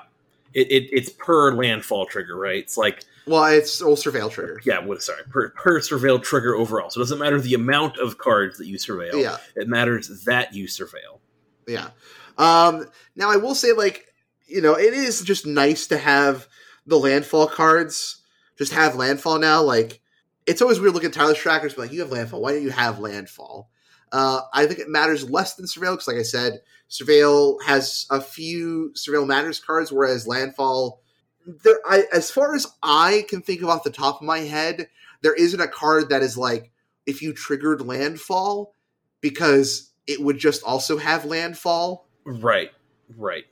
[0.53, 2.57] It, it, it's per landfall trigger, right?
[2.59, 4.59] It's like Well, it's all surveil trigger.
[4.65, 6.89] yeah, what sorry, per per surveil trigger overall.
[6.89, 9.21] So it doesn't matter the amount of cards that you surveil.
[9.21, 11.19] Yeah, It matters that you surveil.
[11.67, 11.89] yeah.
[12.37, 14.05] Um, now I will say like
[14.47, 16.47] you know it is just nice to have
[16.85, 18.21] the landfall cards.
[18.57, 19.61] Just have landfall now.
[19.61, 20.01] Like
[20.45, 22.41] it's always weird looking at tireless trackers, but like you have landfall.
[22.41, 23.69] Why don't you have landfall?
[24.11, 28.21] Uh, I think it matters less than surveil because, like I said, surveil has a
[28.21, 31.01] few surveil matters cards, whereas landfall.
[31.45, 34.89] There, I as far as I can think of off the top of my head,
[35.21, 36.71] there isn't a card that is like
[37.05, 38.73] if you triggered landfall
[39.21, 42.07] because it would just also have landfall.
[42.25, 42.71] Right.
[43.15, 43.45] Right.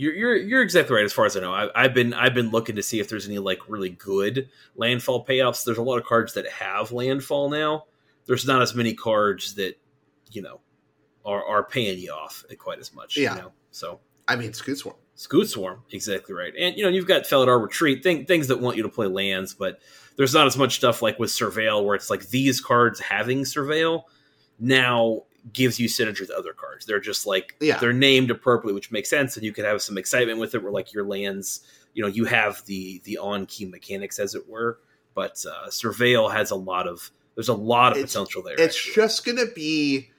[0.00, 1.04] You're, you're you're exactly right.
[1.04, 3.26] As far as I know, I, I've been I've been looking to see if there's
[3.26, 5.62] any like really good landfall payoffs.
[5.62, 7.84] There's a lot of cards that have landfall now.
[8.24, 9.78] There's not as many cards that
[10.30, 10.60] you know
[11.22, 13.18] are are paying you off quite as much.
[13.18, 13.34] Yeah.
[13.34, 13.52] You know?
[13.72, 14.96] So I mean, Scoot Swarm.
[15.16, 16.54] Scoot Swarm, exactly right.
[16.58, 19.52] And you know, you've got Felidar Retreat, thing, things that want you to play lands,
[19.52, 19.80] but
[20.16, 24.04] there's not as much stuff like with Surveil where it's like these cards having Surveil
[24.58, 26.84] now gives you synergy with other cards.
[26.86, 27.78] They're just like Yeah.
[27.78, 30.72] they're named appropriately, which makes sense, and you can have some excitement with it where
[30.72, 31.60] like your lands,
[31.94, 34.78] you know, you have the the on key mechanics as it were.
[35.14, 38.54] But uh Surveil has a lot of there's a lot of It's- potential there.
[38.54, 38.94] It's actually.
[38.94, 40.10] just gonna be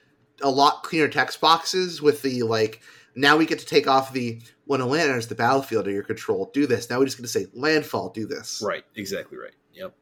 [0.41, 2.81] a lot cleaner text boxes with the like.
[3.15, 6.03] Now we get to take off the when a land enters the battlefield under your
[6.03, 6.89] control, do this.
[6.89, 8.61] Now we're just gonna say landfall, do this.
[8.65, 9.51] right, exactly right.
[9.73, 9.93] Yep.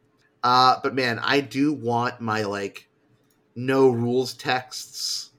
[0.42, 2.88] Uh, but man, I do want my like
[3.66, 5.30] no rules texts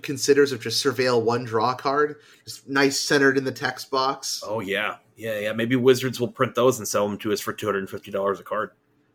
[0.00, 4.42] considers of just surveil one draw card, just nice centered in the text box.
[4.46, 4.96] Oh yeah.
[5.16, 5.52] Yeah, yeah.
[5.52, 8.10] Maybe Wizards will print those and sell them to us for two hundred and fifty
[8.10, 8.70] dollars a card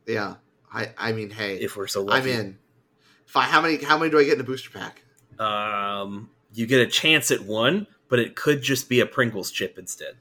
[0.06, 0.36] Yeah,
[0.72, 2.32] I I mean, hey, if we're so I'm lucky.
[2.32, 2.58] in.
[3.28, 5.02] If I, how many how many do I get in a booster pack?
[5.40, 9.78] Um, you get a chance at one, but it could just be a Pringles chip
[9.80, 10.16] instead.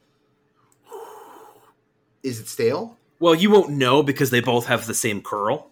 [2.23, 2.97] Is it stale?
[3.19, 5.69] Well, you won't know because they both have the same curl,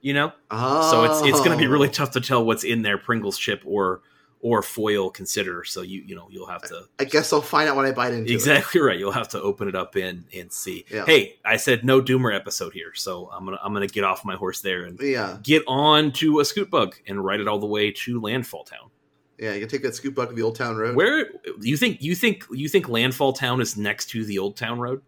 [0.00, 0.32] you know.
[0.50, 1.70] Oh, So it's it's going to be oh.
[1.70, 4.02] really tough to tell what's in there, Pringles chip or
[4.40, 5.64] or foil consider.
[5.64, 8.12] So you you know you'll have to I guess I'll find out when I bite
[8.12, 8.34] into it.
[8.34, 8.98] exactly right.
[8.98, 10.84] You'll have to open it up and and see.
[10.90, 11.04] Yeah.
[11.06, 14.36] Hey, I said no Doomer episode here, so I'm gonna I'm gonna get off my
[14.36, 17.66] horse there and Yeah, get on to a scoot bug and ride it all the
[17.66, 18.90] way to Landfall Town.
[19.38, 19.54] yeah.
[19.54, 20.94] You can take that scoot bug to the Old Town Road.
[20.94, 21.30] Where
[21.60, 25.02] you think you think you think Landfall Town is next to the Old Town Road?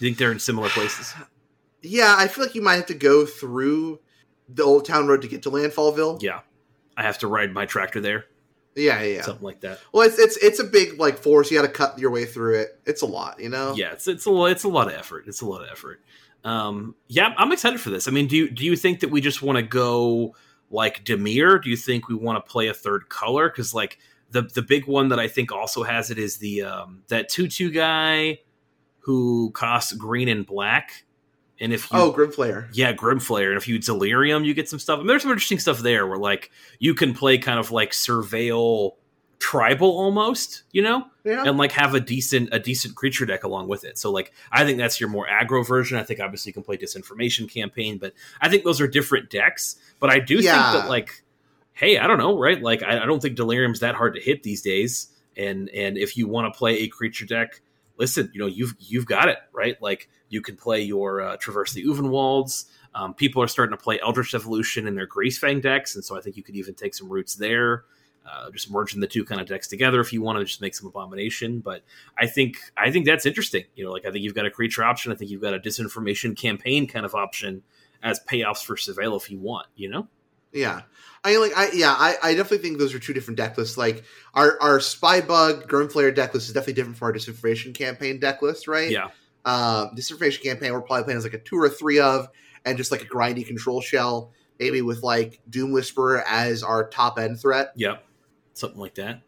[0.00, 1.14] You think they're in similar places?
[1.82, 4.00] Yeah, I feel like you might have to go through
[4.48, 6.22] the Old Town Road to get to Landfallville.
[6.22, 6.40] Yeah,
[6.96, 8.26] I have to ride my tractor there,
[8.74, 9.16] Yeah, yeah.
[9.16, 9.22] yeah.
[9.22, 9.80] something like that.
[9.92, 11.50] well, it's it's it's a big like force.
[11.50, 12.80] You got to cut your way through it.
[12.86, 13.74] It's a lot, you know.
[13.74, 15.24] Yeah, it's it's a it's a lot of effort.
[15.26, 16.00] It's a lot of effort.
[16.44, 18.06] Um, yeah, I'm excited for this.
[18.06, 20.34] I mean, do you do you think that we just want to go
[20.70, 21.62] like Dimir?
[21.62, 23.48] Do you think we want to play a third color?
[23.48, 23.98] Because like
[24.30, 27.48] the the big one that I think also has it is the um, that two
[27.48, 28.40] two guy
[29.00, 31.04] who costs green and black.
[31.60, 32.68] And if you Oh, Grimflayer.
[32.72, 33.48] Yeah, Grimflayer.
[33.48, 34.96] And if you Delirium, you get some stuff.
[34.96, 37.92] I mean, there's some interesting stuff there where like you can play kind of like
[37.92, 38.92] surveil
[39.38, 41.06] tribal almost, you know?
[41.24, 41.44] Yeah.
[41.44, 43.98] And like have a decent a decent creature deck along with it.
[43.98, 45.98] So like I think that's your more aggro version.
[45.98, 49.76] I think obviously you can play disinformation campaign, but I think those are different decks.
[49.98, 50.72] But I do Yeah.
[50.72, 51.22] think that like
[51.72, 52.62] hey, I don't know, right?
[52.62, 55.08] Like I, I don't think Delirium's that hard to hit these days.
[55.36, 57.60] And and if you want to play a creature deck,
[57.98, 59.80] listen, you know, you've you've got it, right?
[59.80, 62.66] Like you can play your uh, Traverse the Ulvenwalds.
[62.94, 66.20] Um, people are starting to play Eldritch Evolution in their Greasefang decks, and so I
[66.20, 67.84] think you could even take some roots there.
[68.28, 70.74] Uh, just merging the two kind of decks together if you want to just make
[70.74, 71.60] some abomination.
[71.60, 71.82] But
[72.18, 73.64] I think I think that's interesting.
[73.76, 75.12] You know, like I think you've got a creature option.
[75.12, 77.62] I think you've got a disinformation campaign kind of option
[78.02, 79.66] as payoffs for Surveil if you want.
[79.76, 80.08] You know.
[80.56, 80.82] Yeah.
[81.24, 83.76] I like I yeah, I, I definitely think those are two different deck lists.
[83.76, 84.04] Like
[84.34, 88.68] our our Spybug Grimflayer deck list is definitely different from our disinformation campaign deck list,
[88.68, 88.90] right?
[88.90, 89.08] Yeah.
[89.44, 92.28] Um disinformation campaign we're probably playing as like a two or three of
[92.64, 97.18] and just like a grindy control shell, maybe with like Doom Whisperer as our top
[97.18, 97.72] end threat.
[97.74, 98.04] Yep.
[98.54, 99.22] Something like that.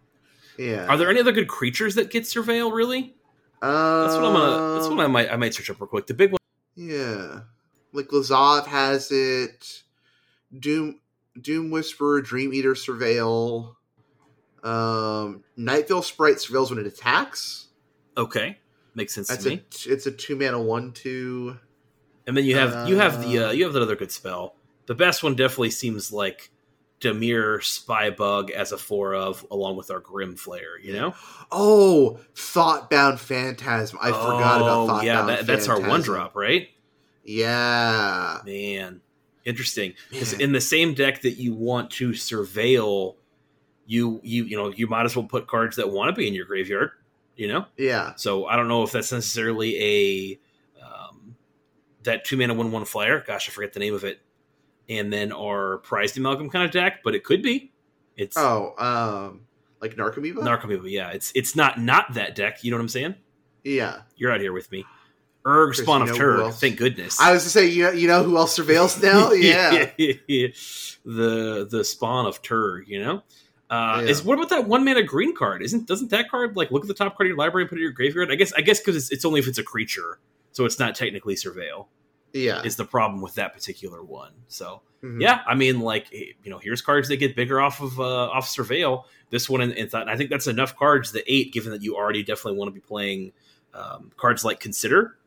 [0.56, 0.86] Yeah.
[0.86, 3.14] Are there any other good creatures that get surveil really?
[3.60, 6.06] uh, That's what I'm gonna that's what I might I might search up real quick.
[6.06, 6.38] The big one
[6.76, 7.40] Yeah.
[7.92, 9.82] Like Lazav has it.
[10.56, 11.00] Doom
[11.40, 13.74] Doom Whisperer, Dream Eater Surveil.
[14.62, 17.68] Um Nightveil Sprite surveils when it attacks.
[18.16, 18.58] Okay.
[18.94, 19.62] Makes sense That's to a me.
[19.86, 21.56] it's a two mana one two.
[22.26, 24.54] And then you have you have the uh, Uh, you have that other good spell.
[24.86, 26.50] The best one definitely seems like
[27.00, 30.82] Dimir Spybug as a four of, along with our Grim Flayer.
[30.82, 31.14] You know,
[31.52, 33.98] Oh, Thoughtbound Phantasm.
[34.02, 35.04] I forgot about Oh, Thoughtbound.
[35.04, 36.68] Yeah, that, that's our one drop, right?
[37.22, 38.38] Yeah.
[38.44, 39.00] Man,
[39.48, 39.92] interesting.
[39.92, 43.16] 'Cause because in the same deck that you want to surveil,
[43.86, 46.34] you you you know you might as well put cards that want to be in
[46.34, 46.90] your graveyard.
[47.36, 48.14] You know, Yeah.
[48.16, 50.40] so I don't know if that's necessarily a
[50.84, 51.36] um,
[52.02, 53.22] that two mana one one flyer.
[53.26, 54.20] Gosh, I forget the name of it.
[54.88, 57.72] And then our prized amalgam kind of deck, but it could be.
[58.16, 59.42] It's Oh, um
[59.80, 60.38] like Narcomoeba?
[60.38, 60.90] Narcomoeba.
[60.90, 62.64] Yeah, it's it's not not that deck.
[62.64, 63.14] You know what I'm saying?
[63.64, 64.02] yeah.
[64.16, 64.84] You're out here with me.
[65.48, 66.54] Erg Chris, Spawn you of know Turg.
[66.54, 67.20] Thank goodness.
[67.20, 69.32] I was to say, you know, you know who else surveils now?
[69.32, 69.90] Yeah.
[71.04, 72.88] the the spawn of Turg.
[72.88, 73.22] You know.
[73.70, 74.08] Uh, Yeah.
[74.10, 75.62] Is what about that one mana green card?
[75.62, 77.76] Isn't doesn't that card like look at the top card of your library and put
[77.76, 78.30] it in your graveyard?
[78.32, 80.18] I guess I guess because it's, it's only if it's a creature,
[80.52, 81.86] so it's not technically surveil.
[82.32, 82.62] yeah.
[82.62, 84.32] Is the problem with that particular one?
[84.48, 85.20] So Mhm.
[85.22, 88.02] yeah, I mean, like eh, you know, here's cards that get bigger off of uh,
[88.30, 89.04] off surveil.
[89.30, 91.12] This one and, and I think that's enough cards.
[91.12, 93.32] The eight, given that you already definitely want to be playing
[93.74, 95.17] um, cards like consider.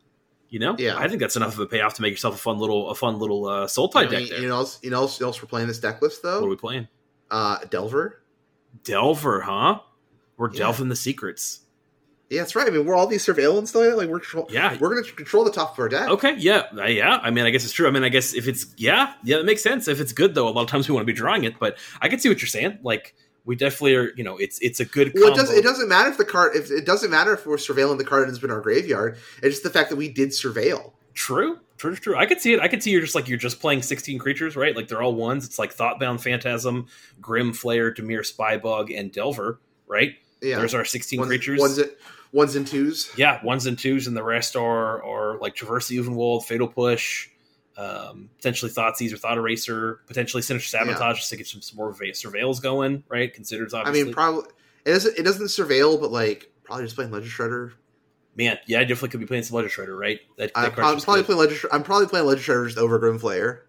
[0.52, 0.98] You know, Yeah.
[0.98, 3.18] I think that's enough of a payoff to make yourself a fun little a fun
[3.18, 4.30] little uh, soul tie You know, deck.
[4.30, 4.42] There.
[4.42, 6.42] you know, else, you know, else, else we're playing this deck list though.
[6.42, 6.88] what are we playing?
[7.32, 8.22] Uh, Delver.
[8.84, 9.80] Delver, huh?
[10.38, 10.60] We're Yeah.
[10.60, 11.62] delving the secrets.
[12.30, 12.66] Yeah, that's right.
[12.66, 13.96] I mean, we're all these surveillance though.
[13.96, 14.78] Like we're control- Yeah.
[14.80, 16.10] we're going to control the top of our deck.
[16.10, 17.20] Okay, yeah, uh, yeah.
[17.22, 17.88] I mean, I guess it's true.
[17.88, 19.88] I mean, I guess if it's yeah, yeah, that makes sense.
[19.88, 21.78] If it's good though, a lot of times we want to be drawing it, but
[22.02, 22.80] I can see what you're saying.
[22.84, 24.12] Like we definitely are.
[24.16, 25.12] You know, it's it's a good.
[25.14, 25.42] Well, it combo.
[25.42, 25.52] does.
[25.52, 26.56] It doesn't matter if the card.
[26.56, 29.18] If it doesn't matter if we're surveilling the card and it's been our graveyard.
[29.44, 30.92] It's just the fact that we did surveil.
[31.14, 32.16] True, true, true.
[32.16, 32.60] I could see it.
[32.62, 34.76] I could see you're just like you're just playing 16 creatures, right?
[34.76, 35.46] Like they're all ones.
[35.46, 36.88] It's like Thoughtbound Phantasm,
[37.20, 40.16] Grim Flayer, Dimir Spybug, and Delver, right?
[40.42, 41.60] Yeah, There's our 16 ones, creatures.
[41.60, 41.92] Ones, and-
[42.32, 43.12] ones and twos.
[43.18, 47.28] yeah, ones and twos, and the rest are are like Traverse the Ulvenwald, Fatal Push,
[47.82, 51.92] um, potentially Thoughtseize or Thought Erasure, potentially Sinister Sabotage just to get some, some more
[51.92, 53.34] va- surveils going, right?
[53.34, 54.44] Considers I mean, probably
[54.86, 55.18] it doesn't.
[55.18, 57.74] It doesn't surveil, but like probably just playing Ledger Shredder.
[58.36, 60.20] man, yeah, I definitely could be playing some Ledger Shredder, right?
[60.38, 61.26] That, that I'm probably, just good.
[61.26, 61.60] playing Legend.
[61.72, 63.62] I'm probably playing Ledger Shredder just over Grimflayer.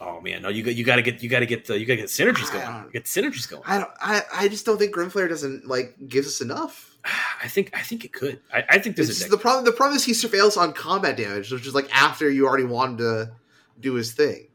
[0.00, 1.86] Oh man, no, you got you got to get you got to get the you
[1.86, 2.90] got to get synergies going.
[2.92, 3.62] Get synergies going.
[3.66, 3.90] I don't.
[4.00, 6.93] I, I just don't think Grim Grimflayer doesn't like gives us enough.
[7.42, 8.40] I think I think it could.
[8.52, 9.64] I, I think there's It's a the problem.
[9.64, 12.98] The problem is he surveils on combat damage, which is like after you already wanted
[12.98, 13.32] to
[13.78, 14.48] do his thing.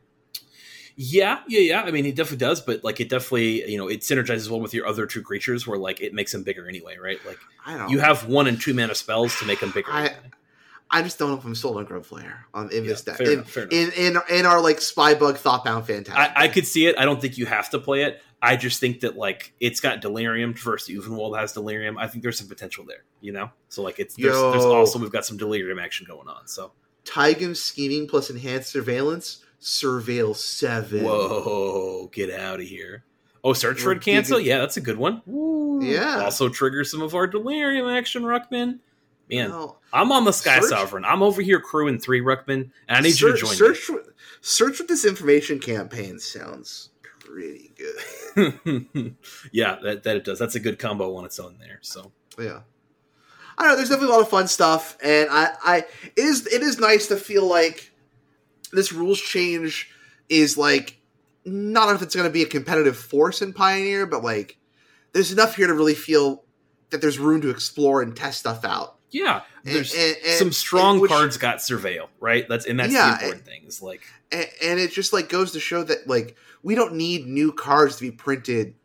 [0.95, 1.81] yeah, yeah, yeah.
[1.83, 4.73] I mean, he definitely does, but like it definitely you know it synergizes well with
[4.73, 7.19] your other two creatures, where like it makes them bigger anyway, right?
[7.25, 7.89] Like I don't.
[7.89, 9.91] you have one and two mana spells to make them bigger.
[9.91, 10.31] I- anyway.
[10.91, 13.19] I just don't know if I'm sold on Grimflayer on um, in this deck.
[13.19, 16.17] In, enough, in in in our like Spybug Thoughtbound Phantasm.
[16.17, 16.97] I, I could see it.
[16.97, 18.23] I don't think you have to play it.
[18.41, 20.53] I just think that like it's got delirium.
[20.53, 21.97] First, Ulvenwald has delirium.
[21.97, 23.03] I think there's some potential there.
[23.21, 26.47] You know, so like it's there's, there's also we've got some delirium action going on.
[26.47, 26.71] So
[27.05, 29.43] Tigum scheming plus enhanced surveillance.
[29.61, 31.03] Surveil seven.
[31.03, 33.03] whoa, get out of here.
[33.43, 34.43] Oh, Search for Azcanta.
[34.43, 35.21] Yeah, that's a good one.
[35.29, 35.79] Ooh.
[35.81, 36.21] Yeah.
[36.23, 38.79] Also trigger some of our delirium action, Ruckman.
[39.29, 39.53] Man,
[39.93, 41.05] I'm on the Sky Search- Sovereign.
[41.05, 44.09] I'm over here crewing three Ruckman, and I need search, you to join search with,
[44.41, 46.89] search with disinformation campaign sounds
[47.31, 49.15] pretty good.
[49.51, 50.39] yeah, that, that it does.
[50.39, 51.79] That's a good combo on its own there.
[51.81, 52.61] So Yeah.
[53.57, 53.75] I don't know.
[53.75, 55.77] There's definitely a lot of fun stuff, and I, I
[56.15, 57.91] it is it is nice to feel like
[58.71, 59.91] this rules change
[60.29, 60.97] is like
[61.43, 64.57] not if it's going to be a competitive force in Pioneer, but like
[65.11, 66.45] there's enough here to really feel
[66.89, 68.98] that there's room to explore and test stuff out.
[69.11, 72.47] Yeah, there's and- and- some strong which- cards got surveil, right?
[72.47, 73.63] That's and that's Yeah, the important thing.
[73.67, 74.01] Is like
[74.31, 77.95] and, and it just like goes to show that like we don't need new cards
[77.97, 78.75] to be printed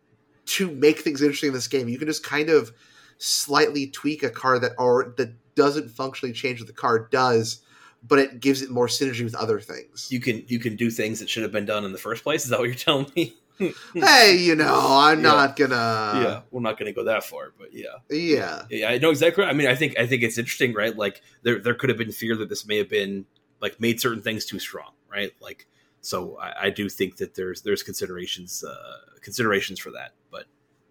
[0.46, 1.88] to make things interesting in this game.
[1.88, 2.72] You can just kind of
[3.18, 7.60] slightly tweak a card that or that doesn't functionally change what the card does
[8.06, 10.08] but it gives it more synergy with other things.
[10.10, 12.44] You can you can do things that should have been done in the first place.
[12.44, 13.34] Is that what you're telling me?
[13.94, 15.30] hey, you know, I'm Yeah.
[15.32, 15.74] not gonna.
[16.22, 17.86] yeah, we're not to go that far, but yeah.
[18.10, 19.44] yeah, Yeah, I know exactly.
[19.44, 20.96] I mean, I think I think it's interesting, right?
[20.96, 23.26] Like there there could have been fear that this may have been
[23.60, 25.32] like made certain things too strong, right?
[25.40, 25.66] Like
[26.00, 28.74] so, I, I do think that there's there's considerations uh,
[29.20, 30.12] considerations for that.
[30.30, 30.44] But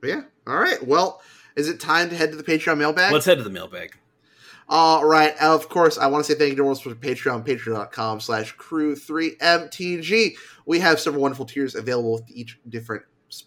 [0.04, 0.22] yeah.
[0.48, 0.86] All right.
[0.86, 1.22] Well,
[1.56, 3.12] is it time to head to the Patreon mailbag?
[3.12, 3.98] let's head to the mailbag.
[4.70, 5.36] All right.
[5.42, 10.36] Of course, I want to say thank you to all for Patreon, patreon.com slash crew3mtg.
[10.66, 13.04] We have several wonderful tiers available with each different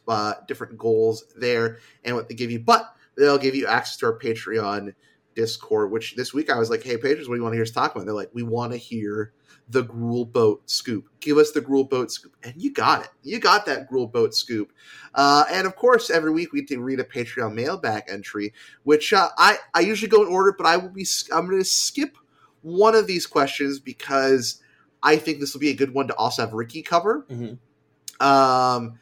[0.08, 2.58] uh, different goals there and what they give you.
[2.58, 4.94] But they'll give you access to our Patreon
[5.34, 7.62] Discord, which this week I was like, hey, patrons, what do you want to hear
[7.62, 8.06] us talk about?
[8.06, 9.32] They're like, we want to hear
[9.68, 11.08] the Gruul Boat scoop.
[11.20, 12.36] Give us the Gruul Boat scoop.
[12.44, 13.10] And you got it.
[13.22, 14.72] You got that Gruul Boat scoop.
[15.14, 18.52] Uh, and of course, every week we to read a Patreon mailbag entry,
[18.84, 21.64] which uh, I, I usually go in order, but I will be I'm going to
[21.64, 22.16] skip
[22.62, 24.62] one of these questions because
[25.02, 27.26] I think this will be a good one to also have Ricky cover.
[27.30, 27.58] Mhm.
[28.20, 28.98] Um,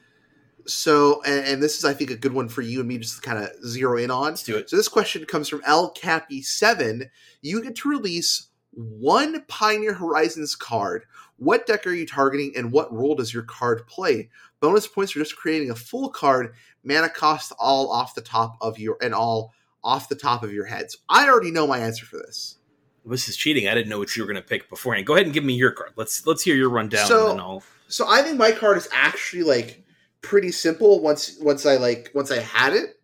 [0.66, 3.22] so, and, and this is, I think, a good one for you and me just
[3.22, 4.24] to kind of zero in on.
[4.24, 4.70] Let's do it.
[4.70, 7.10] So this question comes from L Cappy Seven.
[7.42, 11.04] You get to release one Pioneer Horizons card.
[11.36, 14.30] What deck are you targeting, and what role does your card play?
[14.60, 16.54] Bonus points for just creating a full card.
[16.84, 19.52] Mana cost all off the top of your and all
[19.82, 20.90] off the top of your head.
[20.90, 22.58] So I already know my answer for this.
[23.06, 23.68] This is cheating.
[23.68, 25.06] I didn't know what you were going to pick beforehand.
[25.06, 25.92] Go ahead and give me your card.
[25.96, 27.62] Let's let's hear your rundown, So- and then I'll.
[27.88, 29.84] So I think my card is actually like
[30.22, 32.98] pretty simple once once I like once I had it.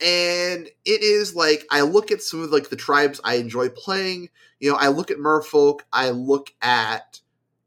[0.00, 4.30] And it is like I look at some of like the tribes I enjoy playing.
[4.58, 7.20] You know, I look at merfolk, I look at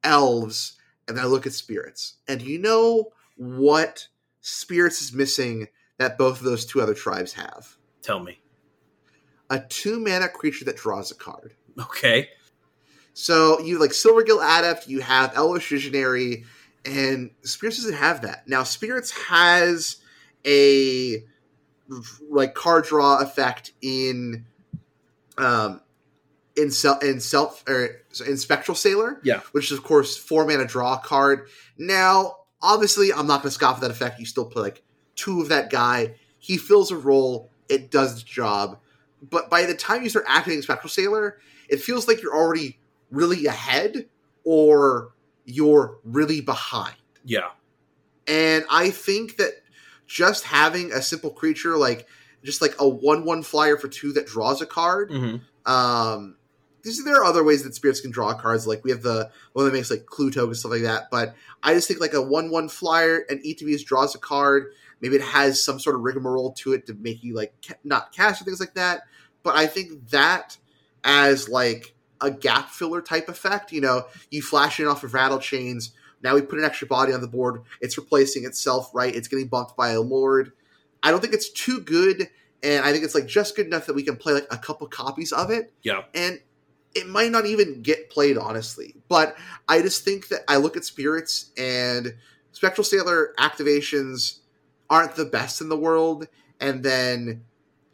[0.04, 0.78] elves,
[1.08, 2.16] and I look at spirits.
[2.28, 4.08] And you know what
[4.42, 5.68] spirits is missing
[5.98, 7.78] that both of those two other tribes have?
[8.02, 8.40] Tell me.
[9.50, 11.54] A two mana creature that draws a card.
[11.80, 12.30] Okay.
[13.14, 16.46] So you like Silvergill Adept, you have Elvish Visionary,
[16.86, 18.48] and Spirits doesn't have that.
[18.48, 19.98] Now Spirits has
[20.46, 21.24] a
[22.30, 24.46] like card draw effect in
[25.38, 25.82] um
[26.56, 29.42] in self in self or in Spectral Sailor, Yeah.
[29.54, 31.48] which is of course four mana draw card.
[31.78, 34.20] Now, obviously, I'm not going to scoff at that effect.
[34.20, 34.84] You still play like
[35.16, 36.16] two of that guy.
[36.40, 37.50] He fills a role.
[37.70, 38.80] It does the job.
[39.30, 42.78] But by the time you start activating Spectral Sailor, it feels like you're already
[43.10, 44.08] really ahead
[44.44, 45.14] or
[45.46, 46.96] you're really behind.
[47.26, 47.50] Yeah.
[48.28, 49.63] And I think that
[50.14, 52.08] just having a simple creature like
[52.44, 55.12] just like a one-one flyer for two that draws a card.
[55.12, 56.36] hmm Um,
[56.84, 58.68] these, there are other ways that spirits can draw cards.
[58.68, 61.10] Like we have the one that makes like clue and stuff like that.
[61.10, 61.34] But
[61.64, 64.74] I just think like a one-one flyer and each of these draws a card.
[65.02, 67.54] Maybe it has some sort of rigmarole to it to make you like
[67.84, 69.04] not cast or things like that.
[69.42, 70.58] But I think that
[71.04, 75.92] as like a gap filler type effect, you know, you flash it off of Rattlechains.
[76.24, 77.62] Now we put an extra body on the board.
[77.82, 79.14] It's replacing itself, right?
[79.14, 80.54] It's getting bumped by a lord.
[81.04, 82.30] I don't think it's too good,
[82.64, 84.88] and I think it's like just good enough that we can play like a couple
[84.88, 86.04] copies of it Yeah.
[86.16, 86.40] and
[86.96, 89.36] it might not even get played honestly but
[89.68, 92.14] i just think that i look at spirits and
[92.52, 94.40] spectral sailor activations
[94.92, 96.28] aren't the best in the world
[96.60, 97.44] and then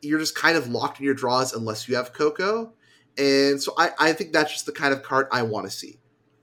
[0.01, 2.73] you're just kind of locked in your draws unless you have coco
[3.17, 5.98] and so i, I think that's just the kind of card i want to see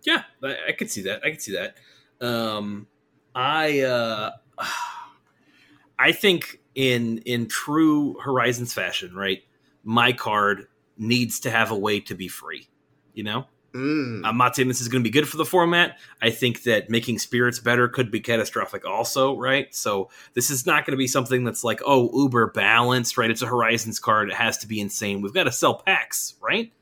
[0.07, 1.23] Yeah, I, I could see that.
[1.25, 1.77] I could see that.
[2.25, 2.87] Um,
[3.35, 4.31] I uh,
[5.99, 9.43] I think in in true Horizons fashion, right?
[9.85, 12.69] My card needs to have a way to be free.
[13.15, 14.21] You know, mm.
[14.25, 15.99] I'm not saying this is going to be good for the format.
[16.23, 19.75] I think that making spirits better could be catastrophic, also, right?
[19.75, 23.31] So this is not going to be something that's like, oh, uber balanced, right?
[23.31, 25.21] It's a Horizons card; it has to be insane.
[25.21, 26.73] We've got to sell packs, right?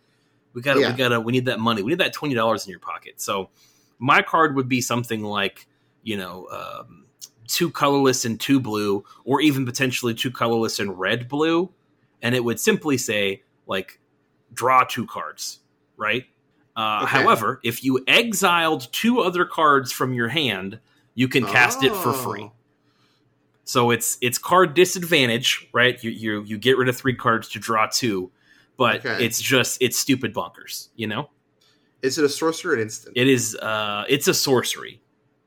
[0.55, 0.93] We got to, Yeah.
[0.93, 1.83] we got to, we need that money.
[1.83, 3.21] We need that twenty dollars in your pocket.
[3.21, 3.51] So
[3.99, 5.67] my card would be something like,
[6.03, 7.05] you know, um,
[7.47, 11.71] two colorless and two blue, or even potentially two colorless and red blue,
[12.23, 13.99] and it would simply say like,
[14.53, 15.61] draw two cards,
[15.97, 16.25] right?
[16.77, 17.11] Uh, Okay.
[17.23, 20.79] However, if you exiled two other cards from your hand,
[21.15, 22.45] you can cast it for free.
[22.45, 22.53] Oh.
[23.65, 26.03] So it's it's card disadvantage, right?
[26.03, 28.31] You you you get rid of three cards to draw two,
[28.77, 29.25] but Okay.
[29.25, 31.31] it's just it's stupid bonkers, you know.
[32.03, 35.01] is it a sorcerer or an instant It is uh it's a sorcery.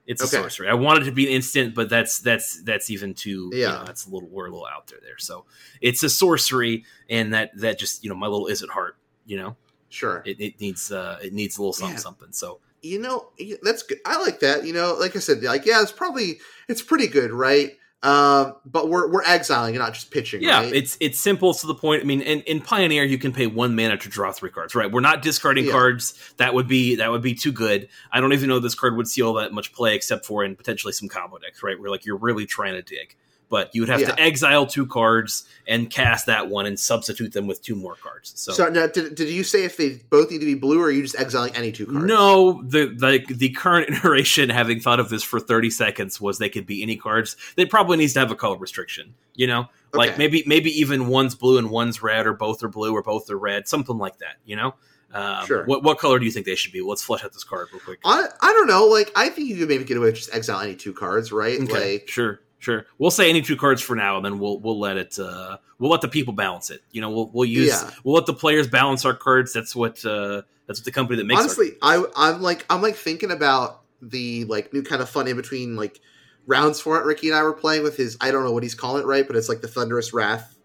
[0.06, 0.38] It's Okay.
[0.38, 0.70] a sorcery.
[0.70, 3.72] I wanted to be an instant, but that's that's that's even too you Yeah.
[3.74, 5.18] know, that's a little we're a little out there there.
[5.18, 5.46] So
[5.82, 9.38] it's a sorcery, and that that just you know my little is at heart, you
[9.38, 9.56] know
[9.90, 12.02] sure it, it needs uh it needs a little something Yeah.
[12.02, 12.32] something.
[12.32, 13.30] So you know
[13.64, 16.82] that's good i like that you know like i said like yeah it's probably it's
[16.84, 17.72] pretty good right
[18.04, 20.42] Um, but we're we're exiling and not just pitching.
[20.44, 20.74] Yeah, right?
[20.74, 22.04] it's it's simple to the point.
[22.04, 24.76] I mean, in, in Pioneer, you can pay one mana to draw three cards.
[24.76, 25.72] Right, we're not discarding Yeah.
[25.72, 26.14] cards.
[26.38, 27.90] That would be that would be too good.
[28.12, 30.56] I don't even know this card would see all that much play, except for in
[30.56, 31.64] potentially some combo decks.
[31.64, 33.16] Right, where like you're really trying to dig.
[33.50, 34.12] But you would have Yeah.
[34.12, 38.34] to exile two cards and cast that one and substitute them with two more cards.
[38.36, 40.88] So, so now, did, did you say if they both need to be blue, or
[40.88, 42.06] are you just exiling any two cards?
[42.06, 46.50] no, the, the the current iteration, having thought of this for thirty seconds, was they
[46.50, 47.38] could be any cards.
[47.56, 49.14] They probably needs to have a color restriction.
[49.36, 50.18] You know, like Okay.
[50.18, 53.38] maybe maybe even one's blue and one's red, or both are blue or both are
[53.38, 54.38] red, something like that.
[54.46, 54.76] You know,
[55.14, 55.64] um, Sure.
[55.66, 56.82] What what color do you think they should be?
[56.82, 58.00] Let's flesh out this card real quick.
[58.04, 58.88] I, I don't know.
[58.88, 61.62] Like I think you could maybe get away with just exile any two cards, right?
[61.62, 62.86] Okay, Like sure, sure.
[62.98, 65.18] We'll say any two cards for now, and then we'll we'll let it.
[65.20, 66.82] Uh, we'll let the people balance it.
[66.92, 67.90] You know, we'll we'll use Yeah.
[68.04, 69.54] we'll let the players balance our cards.
[69.54, 71.40] That's what uh, that's what the company that makes.
[71.40, 75.36] honestly, I I'm like I'm like thinking about the like new kind of fun in
[75.36, 76.00] between like
[76.46, 77.06] rounds for it.
[77.06, 79.26] Ricky and I were playing with his I don't know what he's calling it right,
[79.26, 80.58] but it's like the Thunderous Wrath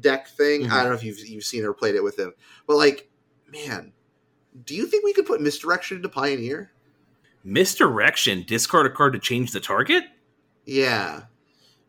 [0.00, 0.62] deck thing.
[0.62, 0.70] Mhm.
[0.70, 2.32] I don't know if you've you've seen or played it with him,
[2.66, 3.08] but like
[3.52, 3.92] man,
[4.64, 6.70] do you think we could put misdirection into Pioneer?
[7.44, 8.44] misdirection.
[8.46, 10.04] Discard a card to change the target.
[10.68, 11.22] Yeah,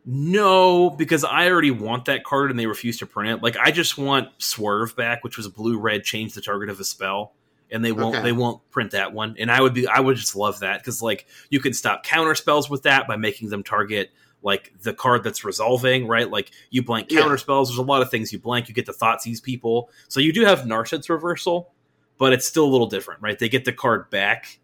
[0.06, 3.44] No, because I already want that card and they refuse to print it.
[3.44, 6.80] Like I just want Swerve back, which was a blue red change the target of
[6.80, 7.34] a spell,
[7.72, 8.24] and they won't Okay.
[8.24, 9.36] they won't print that one.
[9.38, 12.34] And I would be I would just love that because like you can stop counter
[12.36, 14.12] spells with that by making them target
[14.42, 16.32] like the card that's resolving, right?
[16.32, 17.20] Like you blank Yeah.
[17.22, 17.68] counter spells.
[17.70, 18.70] There's a lot of things you blank.
[18.70, 21.74] You get the Thoughtseize people, so you do have Narset's reversal,
[22.18, 23.38] but it's still a little different, right?
[23.38, 24.60] They get the card back.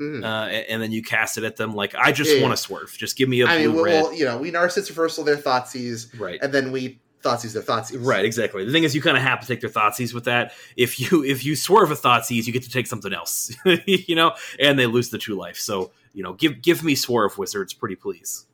[0.00, 0.22] Mhm.
[0.22, 1.74] Uh, and, and then you cast it at them.
[1.74, 2.94] Like I just Yeah, want to swerve.
[2.96, 4.02] Just give me a blue I mean, well, red.
[4.02, 6.38] well, you know, we Narset's reversal their Thoughtseize, right.
[6.40, 7.98] and then we Thoughtseize their Thoughtseize.
[8.06, 8.64] Right, exactly.
[8.64, 10.52] The thing is, you kind of have to take their Thoughtseize with that.
[10.76, 13.50] If you if you swerve a Thoughtseize, you get to take something else,
[13.86, 15.56] you know, and they lose the two life.
[15.56, 18.46] So you know, give give me swerve wizards, pretty please.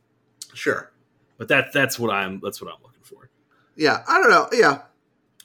[0.55, 0.91] Sure.
[1.37, 3.29] But that that's what I'm that's what I'm looking for.
[3.75, 4.47] Yeah, I don't know.
[4.51, 4.81] Yeah,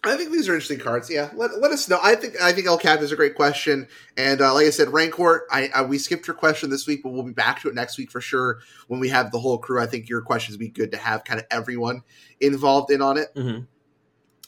[0.02, 1.10] I think these are interesting cards.
[1.10, 1.98] Yeah, let, let us know.
[2.02, 3.86] I think I think El Cap is a great question,
[4.16, 5.46] and uh, like I said, Rancor.
[5.50, 7.98] I, I we skipped your question this week, but we'll be back to it next
[7.98, 9.80] week for sure when we have the whole crew.
[9.80, 12.02] I think your questions would be good to have kind of everyone
[12.40, 13.34] involved in on it.
[13.34, 13.66] Mhm.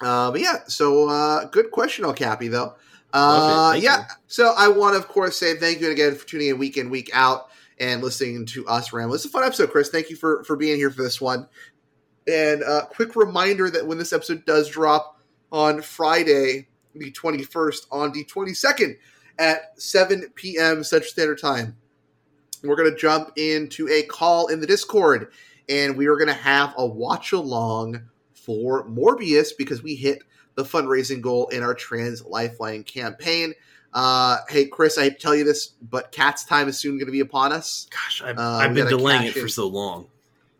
[0.01, 2.75] Uh, but yeah, so uh, good question, El Cappy though.
[3.13, 4.05] Uh, yeah, you.
[4.29, 6.89] so I want to of course say thank you again for tuning in week in
[6.89, 9.15] week out and listening to us ramble.
[9.15, 9.91] It's a fun episode, Chris.
[9.91, 11.47] Thank you for for being here for this one.
[12.27, 15.19] And uh, quick reminder that when this episode does drop
[15.53, 18.97] on Friday, the 21st, on the 22nd
[19.39, 20.83] at 7 p.m.
[20.83, 21.77] Central Standard Time,
[22.65, 25.33] we're going to jump into a call in the Discord
[25.69, 28.03] and we are going to have a watch along
[28.35, 30.23] for Morbius because we hit
[30.55, 33.55] the fundraising goal in our Trans Lifeline campaign.
[33.95, 37.07] Uh, hey, Chris, I hate to tell you this, but Cat's time is soon going
[37.07, 37.87] to be upon us.
[37.91, 40.09] Gosh, I've, Uh, I've been delaying it for so long.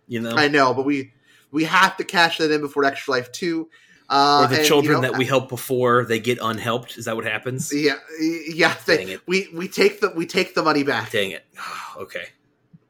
[0.07, 1.13] You know, I know, but we
[1.51, 3.69] we have to cash that in before Extra Life 2.
[4.13, 6.99] Uh, or the and, you children know, that we help before they get unhelped.
[6.99, 7.73] Is that what happens?
[7.75, 7.95] Yeah,
[8.47, 8.77] yeah.
[8.85, 9.21] Dang They, it.
[9.27, 11.11] we we take the we take the money back.
[11.11, 11.47] Dang it.
[11.97, 12.27] okay.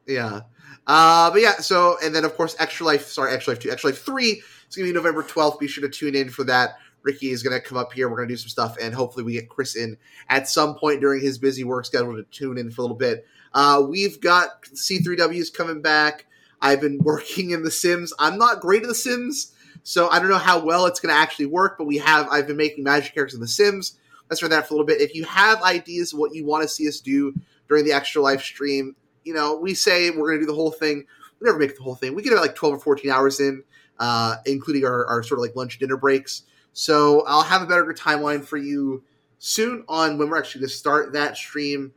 [0.05, 0.41] Yeah.
[0.85, 3.91] Uh, but yeah, so and then of course Extra Life, sorry, Extra Life two, Extra
[3.91, 4.43] Life three.
[4.67, 5.59] It's gonna be November twelfth.
[5.59, 6.71] Be sure to tune in for that.
[7.03, 8.09] Ricky is gonna come up here.
[8.09, 9.97] We're gonna do some stuff, and hopefully we get Chris in
[10.27, 13.25] at some point during his busy work schedule to tune in for a little bit.
[13.53, 16.25] Uh, we've got C3Ws coming back.
[16.61, 18.13] I've been working in The Sims.
[18.19, 19.53] I'm not great at The Sims,
[19.83, 21.77] so I don't know how well it's gonna actually work.
[21.77, 22.27] But we have.
[22.29, 23.97] I've been making magic characters in The Sims.
[24.29, 25.01] Let's try that for a little bit.
[25.01, 27.33] If you have ideas of what you want to see us do
[27.67, 30.71] during the Extra live stream, you know, we say we're going to do the whole
[30.71, 31.05] thing.
[31.39, 32.15] We never make the whole thing.
[32.15, 33.63] We get about like 12 or 14 hours in,
[33.99, 36.43] uh, including our, our sort of like lunch dinner breaks.
[36.73, 39.03] So I'll have a better timeline for you
[39.39, 41.93] soon on when we're actually going to start that stream.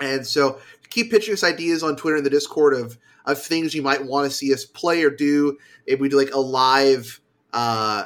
[0.00, 0.60] And so
[0.90, 4.30] keep pitching us ideas on Twitter and the Discord of, of things you might want
[4.30, 5.58] to see us play or do.
[5.86, 7.20] If we do like a live
[7.54, 8.04] uh,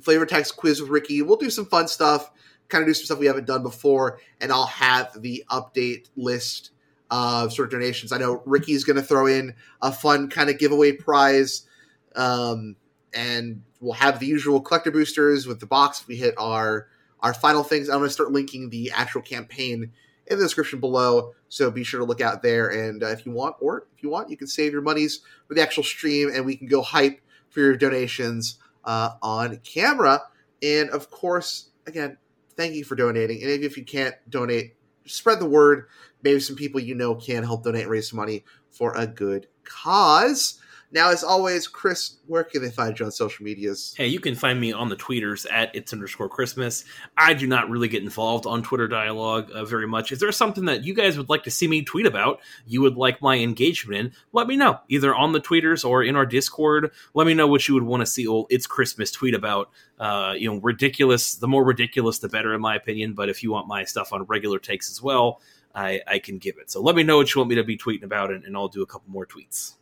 [0.00, 2.30] flavor text quiz with Ricky, we'll do some fun stuff,
[2.68, 6.70] kind of do some stuff we haven't done before, and I'll have the update list
[7.10, 8.12] of sort of donations.
[8.12, 11.66] I know Ricky's going to throw in a fun kind of giveaway prize,
[12.16, 12.76] um,
[13.12, 16.00] and we'll have the usual collector boosters with the box.
[16.00, 16.88] If we hit our
[17.20, 19.90] our final things, I'm going to start linking the actual campaign
[20.28, 21.34] in the description below.
[21.48, 24.08] So be sure to look out there, and uh, if you want, or if you
[24.08, 27.20] want, you can save your monies for the actual stream, and we can go hype
[27.50, 30.20] for your donations uh, on camera.
[30.62, 32.18] And of course, again,
[32.56, 33.42] thank you for donating.
[33.42, 34.74] And if you can't donate,
[35.06, 35.86] spread the word
[36.22, 39.46] maybe some people you know can help donate and raise some money for a good
[39.64, 40.60] cause.
[40.90, 43.94] Now, as always, Chris, where can they find you on social medias?
[43.96, 46.84] Hey, you can find me on the tweeters at it's underscore Christmas.
[47.16, 50.12] I do not really get involved on Twitter dialogue uh, very much.
[50.12, 52.40] Is there something that you guys would like to see me tweet about?
[52.66, 54.12] You would like my engagement in?
[54.32, 56.90] Let me know either on the tweeters or in our Discord.
[57.12, 58.26] Let me know what you would want to see.
[58.26, 59.70] Old it's Christmas tweet about.
[59.98, 61.34] Uh, you know, ridiculous.
[61.34, 63.14] The more ridiculous, the better, in my opinion.
[63.14, 65.40] But if you want my stuff on regular takes as well,
[65.74, 66.70] I, I can give it.
[66.70, 68.68] So let me know what you want me to be tweeting about, and, and I'll
[68.68, 69.74] do a couple more tweets.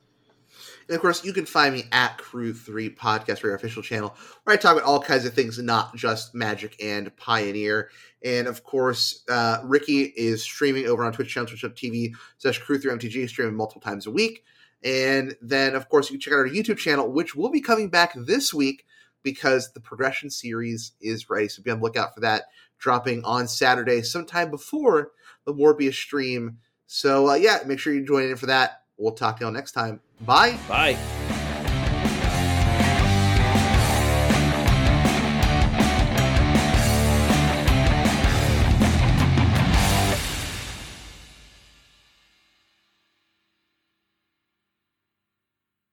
[0.89, 4.15] And of course, you can find me at Crew3 Podcast, our official channel,
[4.45, 7.91] where I talk about all kinds of things, not just Magic and Pioneer.
[8.23, 13.57] And of course, uh, Ricky is streaming over on Twitch channel, twitch.tv slash Crew3MTG, streaming
[13.57, 14.45] multiple times a week.
[14.85, 17.89] And then, of course, you can check out our YouTube channel, which will be coming
[17.89, 18.85] back this week
[19.25, 21.49] because the progression series is ready.
[21.49, 22.45] So be on the lookout for that
[22.79, 25.11] dropping on Saturday, sometime before
[25.45, 26.59] the Morbius stream.
[26.87, 28.83] So, uh, yeah, make sure you join in for that.
[28.99, 30.01] We'll talk to y'all next time.
[30.21, 30.59] Bye.
[30.69, 30.97] Bye.